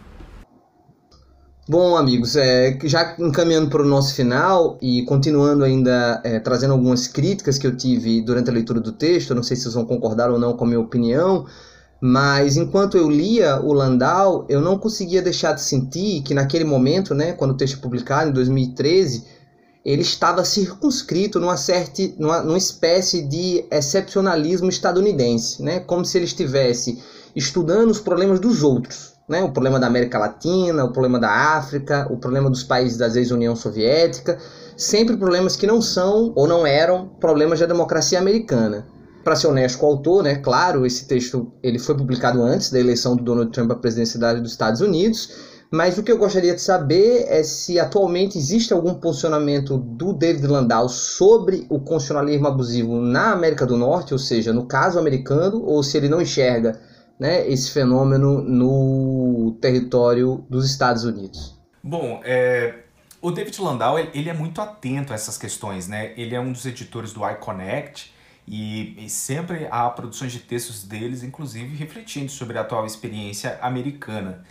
[1.70, 7.08] Bom, amigos, é, já encaminhando para o nosso final e continuando ainda é, trazendo algumas
[7.08, 10.32] críticas que eu tive durante a leitura do texto, não sei se vocês vão concordar
[10.32, 11.46] ou não com a minha opinião,
[12.00, 17.14] mas enquanto eu lia o Landau, eu não conseguia deixar de sentir que naquele momento,
[17.14, 19.26] né, quando o texto é publicado, em 2013,
[19.84, 26.28] ele estava circunscrito numa, certa, numa, numa espécie de excepcionalismo estadunidense, né, como se ele
[26.28, 27.04] estivesse
[27.36, 29.44] estudando os problemas dos outros né?
[29.44, 33.56] o problema da América Latina, o problema da África, o problema dos países da ex-União
[33.56, 34.38] Soviética,
[34.76, 38.88] sempre problemas que não são ou não eram problemas da democracia americana.
[39.24, 42.80] Para ser honesto com o autor, né, claro, esse texto ele foi publicado antes da
[42.80, 46.62] eleição do Donald Trump à presidência dos Estados Unidos, mas o que eu gostaria de
[46.62, 53.34] saber é se atualmente existe algum posicionamento do David Landau sobre o constitucionalismo abusivo na
[53.34, 56.80] América do Norte, ou seja, no caso americano, ou se ele não enxerga
[57.20, 61.58] né, esse fenômeno no território dos Estados Unidos?
[61.84, 62.84] Bom, é,
[63.22, 66.14] o David Landau ele é muito atento a essas questões, né?
[66.18, 68.14] Ele é um dos editores do iConnect
[68.48, 74.44] e, e sempre há produções de textos deles, inclusive refletindo sobre a atual experiência americana.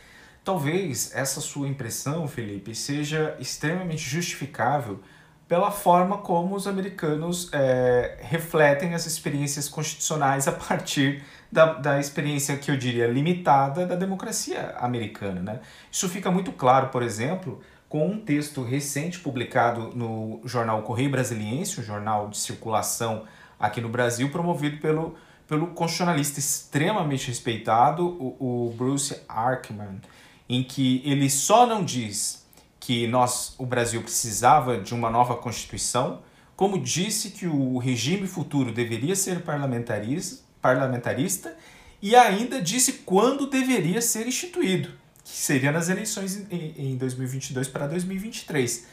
[0.45, 5.01] Talvez essa sua impressão, Felipe, seja extremamente justificável
[5.49, 11.25] pela forma como os americanos é, refletem as experiências constitucionais a partir
[11.57, 15.41] da, da experiência que eu diria limitada da democracia americana.
[15.41, 15.61] Né?
[15.91, 21.81] Isso fica muito claro, por exemplo, com um texto recente publicado no jornal Correio Brasiliense,
[21.81, 23.25] um jornal de circulação
[23.59, 25.15] aqui no Brasil, promovido pelo,
[25.49, 30.03] pelo constitucionalista extremamente respeitado, o, o Bruce Arkman,
[30.47, 32.47] em que ele só não diz
[32.79, 36.21] que nós, o Brasil precisava de uma nova constituição,
[36.55, 41.57] como disse que o regime futuro deveria ser parlamentarista, parlamentarista
[42.03, 44.91] e ainda disse quando deveria ser instituído,
[45.25, 48.87] que seria nas eleições em 2022 para 2023.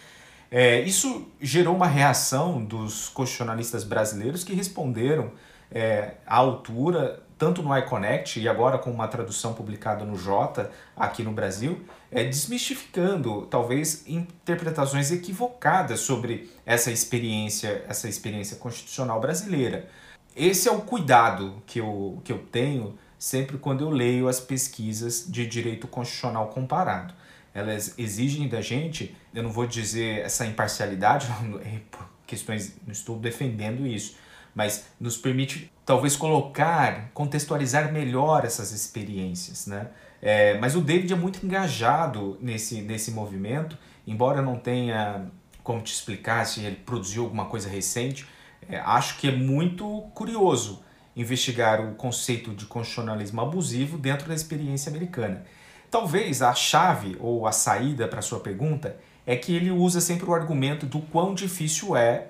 [0.52, 5.32] É, isso gerou uma reação dos constitucionalistas brasileiros que responderam
[5.72, 11.24] é, à altura, tanto no iConnect e agora com uma tradução publicada no Jota aqui
[11.24, 19.90] no Brasil, é, desmistificando talvez interpretações equivocadas sobre essa experiência, essa experiência constitucional brasileira.
[20.36, 25.26] Esse é o cuidado que eu, que eu tenho sempre quando eu leio as pesquisas
[25.28, 27.14] de direito constitucional comparado.
[27.54, 31.28] Elas exigem da gente, eu não vou dizer essa imparcialidade,
[31.64, 34.16] é por questões, não estou defendendo isso,
[34.56, 39.88] mas nos permite talvez colocar, contextualizar melhor essas experiências, né?
[40.22, 43.78] É, mas o David é muito engajado nesse, nesse movimento,
[44.08, 45.26] embora não tenha
[45.64, 48.26] como te explicar se ele produziu alguma coisa recente,
[48.70, 50.84] é, acho que é muito curioso
[51.16, 55.46] investigar o conceito de constitucionalismo abusivo dentro da experiência americana.
[55.92, 60.34] Talvez a chave ou a saída para sua pergunta é que ele usa sempre o
[60.34, 62.30] argumento do quão difícil é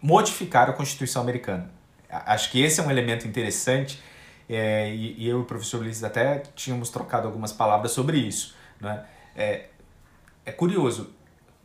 [0.00, 1.70] modificar a Constituição americana.
[2.08, 4.00] Acho que esse é um elemento interessante
[4.48, 8.54] é, e, e, eu e o professor Ulisses até tínhamos trocado algumas palavras sobre isso.
[8.80, 9.04] Né?
[9.34, 9.66] É,
[10.44, 11.12] é curioso,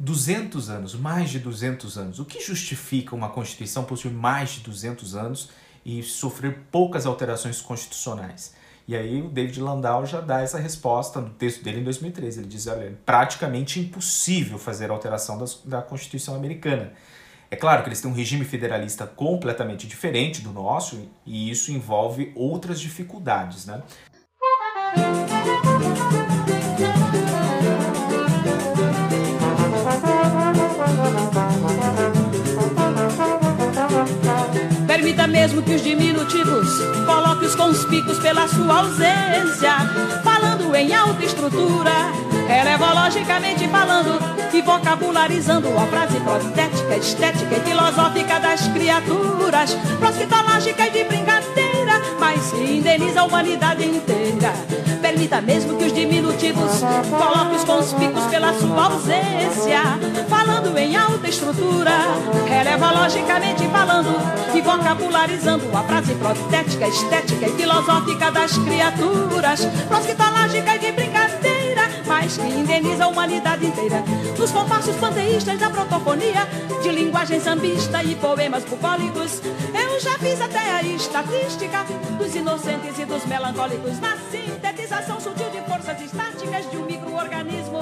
[0.02, 2.20] 200 anos, mais de 200 anos.
[2.20, 5.52] O que justifica uma Constituição possuir mais de 200 anos
[5.86, 8.56] e sofrer poucas alterações constitucionais?
[8.88, 12.40] E aí o David Landau já dá essa resposta no texto dele em 2013.
[12.40, 16.92] Ele diz, olha, é praticamente impossível fazer alteração da, da Constituição americana.
[17.52, 22.32] É claro que eles têm um regime federalista completamente diferente do nosso e isso envolve
[22.34, 23.84] outras dificuldades, né?
[35.42, 36.70] Mesmo que os diminutivos
[37.04, 39.74] coloque os conspícuos pela sua ausência,
[40.24, 41.92] falando em alta estrutura,
[42.94, 44.20] logicamente falando
[44.54, 52.52] e vocabularizando a frase protética, estética e filosófica das criaturas, prosquitológica e de brincadeira, mas
[52.52, 54.91] que indeniza a humanidade inteira.
[55.02, 59.82] Permita mesmo que os diminutivos coloquem os conspícuos pela sua ausência,
[60.30, 61.92] falando em alta estrutura,
[62.48, 64.16] releva logicamente falando
[64.56, 71.51] e vocabularizando a frase protética, estética e filosófica das criaturas, prosquitológica e de brincadeira
[72.28, 74.04] que indeniza a humanidade inteira.
[74.38, 76.48] Nos compassos panteístas da protofonia,
[76.82, 79.42] de linguagem sambista e poemas bucólicos,
[79.74, 81.84] eu já fiz até a estatística
[82.18, 87.80] dos inocentes e dos melancólicos na sintetização sutil de forças estáticas de um microorganismo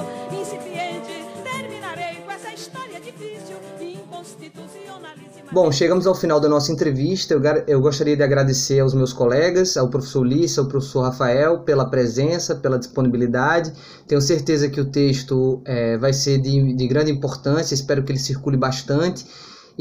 [2.60, 5.50] história difícil e inconstitucionalíssima.
[5.50, 7.32] Bom, chegamos ao final da nossa entrevista.
[7.34, 11.88] Eu, eu, gostaria de agradecer aos meus colegas, ao professor Lissa, ao professor Rafael, pela
[11.88, 13.72] presença, pela disponibilidade.
[14.06, 18.18] Tenho certeza que o texto é, vai ser de, de grande importância, espero que ele
[18.18, 19.24] circule bastante.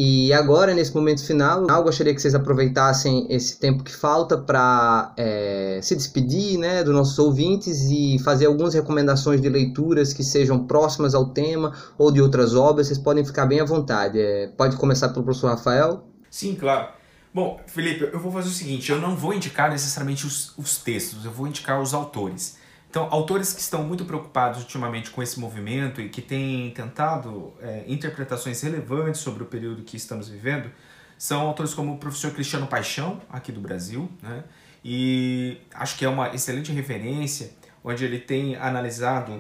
[0.02, 5.14] E agora, nesse momento final, eu gostaria que vocês aproveitassem esse tempo que falta para
[5.18, 10.66] é, se despedir né, dos nossos ouvintes e fazer algumas recomendações de leituras que sejam
[10.66, 12.88] próximas ao tema ou de outras obras.
[12.88, 14.18] Vocês podem ficar bem à vontade.
[14.22, 16.08] É, pode começar pelo professor Rafael?
[16.32, 16.88] Sim, claro.
[17.34, 21.26] Bom, Felipe, eu vou fazer o seguinte: eu não vou indicar necessariamente os, os textos,
[21.26, 22.56] eu vou indicar os autores.
[22.90, 27.84] Então, autores que estão muito preocupados ultimamente com esse movimento e que têm tentado é,
[27.88, 30.72] interpretações relevantes sobre o período que estamos vivendo
[31.16, 34.44] são autores como o professor Cristiano Paixão, aqui do Brasil, né?
[34.84, 37.52] e acho que é uma excelente referência,
[37.84, 39.40] onde ele tem analisado,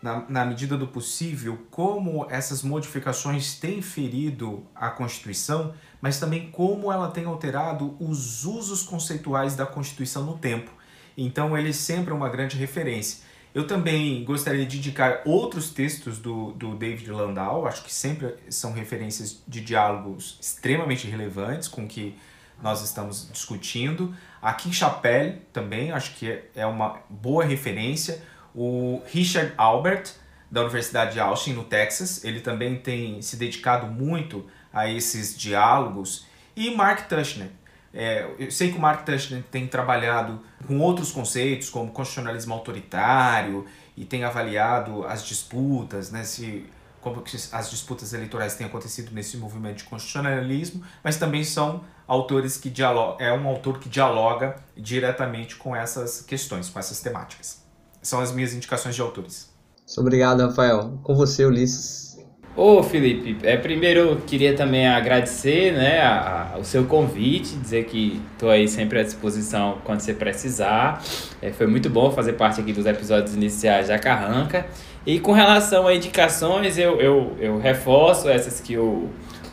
[0.00, 6.92] na, na medida do possível, como essas modificações têm ferido a Constituição, mas também como
[6.92, 10.70] ela tem alterado os usos conceituais da Constituição no tempo.
[11.16, 13.24] Então ele sempre é uma grande referência.
[13.54, 18.72] Eu também gostaria de indicar outros textos do, do David Landau, acho que sempre são
[18.72, 22.18] referências de diálogos extremamente relevantes com que
[22.60, 24.14] nós estamos discutindo.
[24.42, 28.20] A Kim Chapelle também, acho que é uma boa referência.
[28.52, 30.10] O Richard Albert,
[30.50, 36.26] da Universidade de Austin, no Texas, ele também tem se dedicado muito a esses diálogos.
[36.56, 37.50] E Mark Tushner,
[37.94, 43.64] é, eu sei que o Mark Tushner tem trabalhado com outros conceitos, como constitucionalismo autoritário,
[43.96, 46.66] e tem avaliado as disputas, né, se,
[47.00, 47.22] como
[47.52, 53.24] as disputas eleitorais têm acontecido nesse movimento de constitucionalismo, mas também são autores que dialogam,
[53.24, 57.62] é um autor que dialoga diretamente com essas questões, com essas temáticas.
[58.02, 59.54] São as minhas indicações de autores.
[59.96, 60.98] Obrigado, Rafael.
[61.02, 62.13] Com você, Ulisses.
[62.56, 67.84] Ô Felipe, é, primeiro eu queria também agradecer né, a, a, o seu convite, dizer
[67.86, 71.02] que estou aí sempre à disposição quando você precisar.
[71.42, 74.66] É, foi muito bom fazer parte aqui dos episódios iniciais da Carranca.
[75.04, 79.08] E com relação a indicações, eu, eu, eu reforço essas que o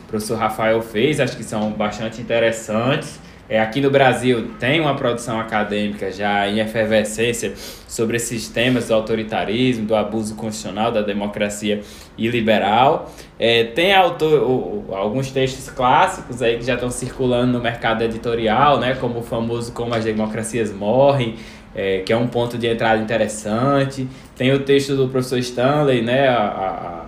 [0.06, 3.18] professor Rafael fez, acho que são bastante interessantes.
[3.48, 8.94] É, aqui no Brasil tem uma produção acadêmica já em efervescência sobre esses temas do
[8.94, 11.80] autoritarismo, do abuso constitucional, da democracia
[12.16, 13.12] iliberal.
[13.38, 18.94] É, tem autor, alguns textos clássicos aí que já estão circulando no mercado editorial, né,
[18.94, 21.34] como o famoso Como as Democracias Morrem,
[21.74, 24.06] é, que é um ponto de entrada interessante.
[24.36, 27.04] Tem o texto do professor Stanley né, a, a, a,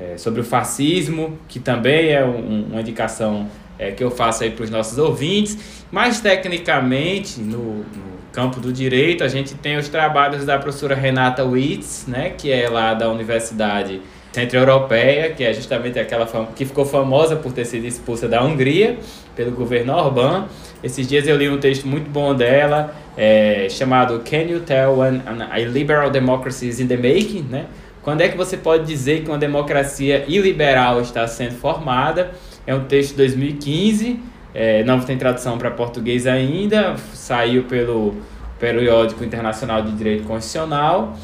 [0.00, 3.48] é, sobre o fascismo, que também é um, uma indicação
[3.78, 5.84] é, que eu faço aí para os nossos ouvintes.
[5.90, 11.44] Mais tecnicamente, no, no, campo do direito, a gente tem os trabalhos da professora Renata
[11.44, 14.00] Witz, né, que é lá da Universidade
[14.32, 18.98] Centro-Europeia, que é justamente aquela que ficou famosa por ter sido expulsa da Hungria
[19.34, 20.46] pelo governo Orbán.
[20.84, 25.22] Esses dias eu li um texto muito bom dela, é, chamado Can You Tell When
[25.50, 27.46] a Liberal Democracy is in the Making?
[27.50, 27.66] Né?
[28.02, 32.30] Quando é que você pode dizer que uma democracia iliberal está sendo formada?
[32.68, 34.20] É um texto de 2015
[34.54, 38.14] é, não tem tradução para português ainda, saiu pelo
[38.58, 41.16] Periódico Internacional de Direito Constitucional.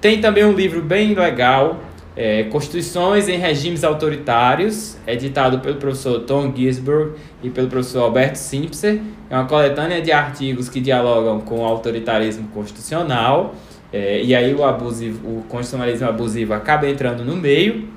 [0.00, 1.80] Tem também um livro bem legal,
[2.16, 9.00] é, Constituições em Regimes Autoritários, editado pelo professor Tom Gisberg e pelo professor Alberto Simpson.
[9.28, 13.54] É uma coletânea de artigos que dialogam com o autoritarismo constitucional.
[13.92, 17.88] É, e aí o, abusivo, o constitucionalismo abusivo acaba entrando no meio.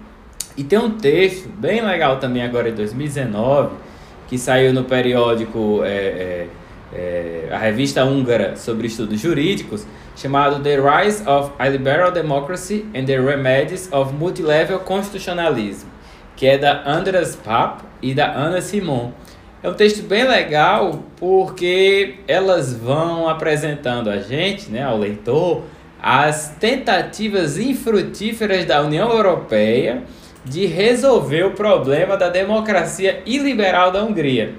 [0.57, 3.91] E tem um texto bem legal também agora em 2019
[4.31, 6.47] que saiu no periódico, é, é,
[6.93, 9.85] é, a revista húngara sobre estudos jurídicos,
[10.15, 15.85] chamado The Rise of a Liberal Democracy and the Remedies of Multilevel Constitutionalism,
[16.37, 19.11] que é da Andras Papp e da Ana Simon.
[19.61, 25.63] É um texto bem legal porque elas vão apresentando a gente, né, ao leitor,
[26.01, 30.03] as tentativas infrutíferas da União Europeia
[30.43, 34.55] de resolver o problema da democracia iliberal da Hungria.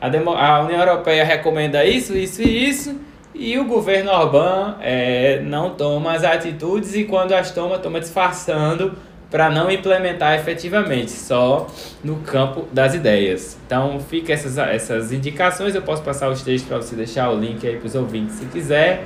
[0.00, 3.00] A, a União Europeia recomenda isso, isso e isso,
[3.34, 8.92] e o governo Orbán é, não toma as atitudes e quando as toma, toma disfarçando
[9.30, 11.66] para não implementar efetivamente, só
[12.04, 13.56] no campo das ideias.
[13.64, 17.66] Então fica essas, essas indicações, eu posso passar os textos para você deixar o link
[17.66, 19.04] aí para os ouvintes se quiser.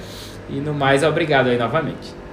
[0.48, 2.25] E no mais, obrigado aí novamente.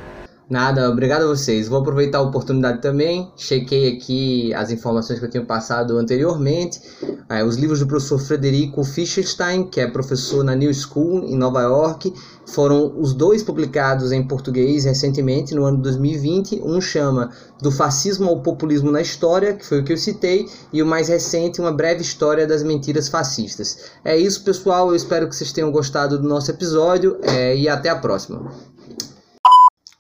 [0.50, 1.70] Nada, obrigado a vocês.
[1.70, 3.32] Vou aproveitar a oportunidade também.
[3.36, 6.82] Chequei aqui as informações que eu tinha passado anteriormente.
[7.30, 11.62] É, os livros do professor Frederico Fischstein, que é professor na New School em Nova
[11.62, 12.14] York,
[12.46, 16.62] foram os dois publicados em português recentemente, no ano 2020.
[16.64, 17.32] Um chama
[17.62, 21.08] Do Fascismo ao Populismo na História, que foi o que eu citei, e o mais
[21.08, 23.92] recente, Uma Breve História das Mentiras Fascistas.
[24.04, 24.90] É isso, pessoal.
[24.90, 28.52] Eu espero que vocês tenham gostado do nosso episódio é, e até a próxima.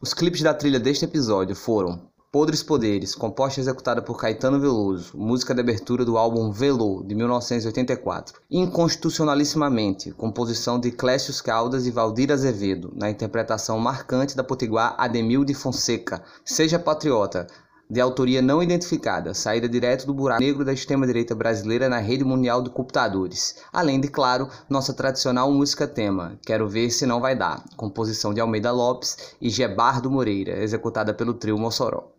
[0.03, 1.97] Os clipes da trilha deste episódio foram
[2.29, 7.15] Podres Poderes, composta e executada por Caetano Veloso, música de abertura do álbum Velô, de
[7.15, 8.41] 1984.
[8.51, 15.53] Inconstitucionalissimamente, composição de Clécio Caldas e Valdir Azevedo, na interpretação marcante da potiguar Ademil de
[15.53, 16.21] Fonseca.
[16.43, 17.47] Seja Patriota,
[17.89, 22.61] de autoria não identificada, saída direto do buraco negro da extrema-direita brasileira na rede mundial
[22.61, 23.57] de computadores.
[23.71, 28.39] Além de, claro, nossa tradicional música tema, Quero Ver Se Não Vai Dar, composição de
[28.39, 32.12] Almeida Lopes e Gebardo Moreira, executada pelo trio Mossoró.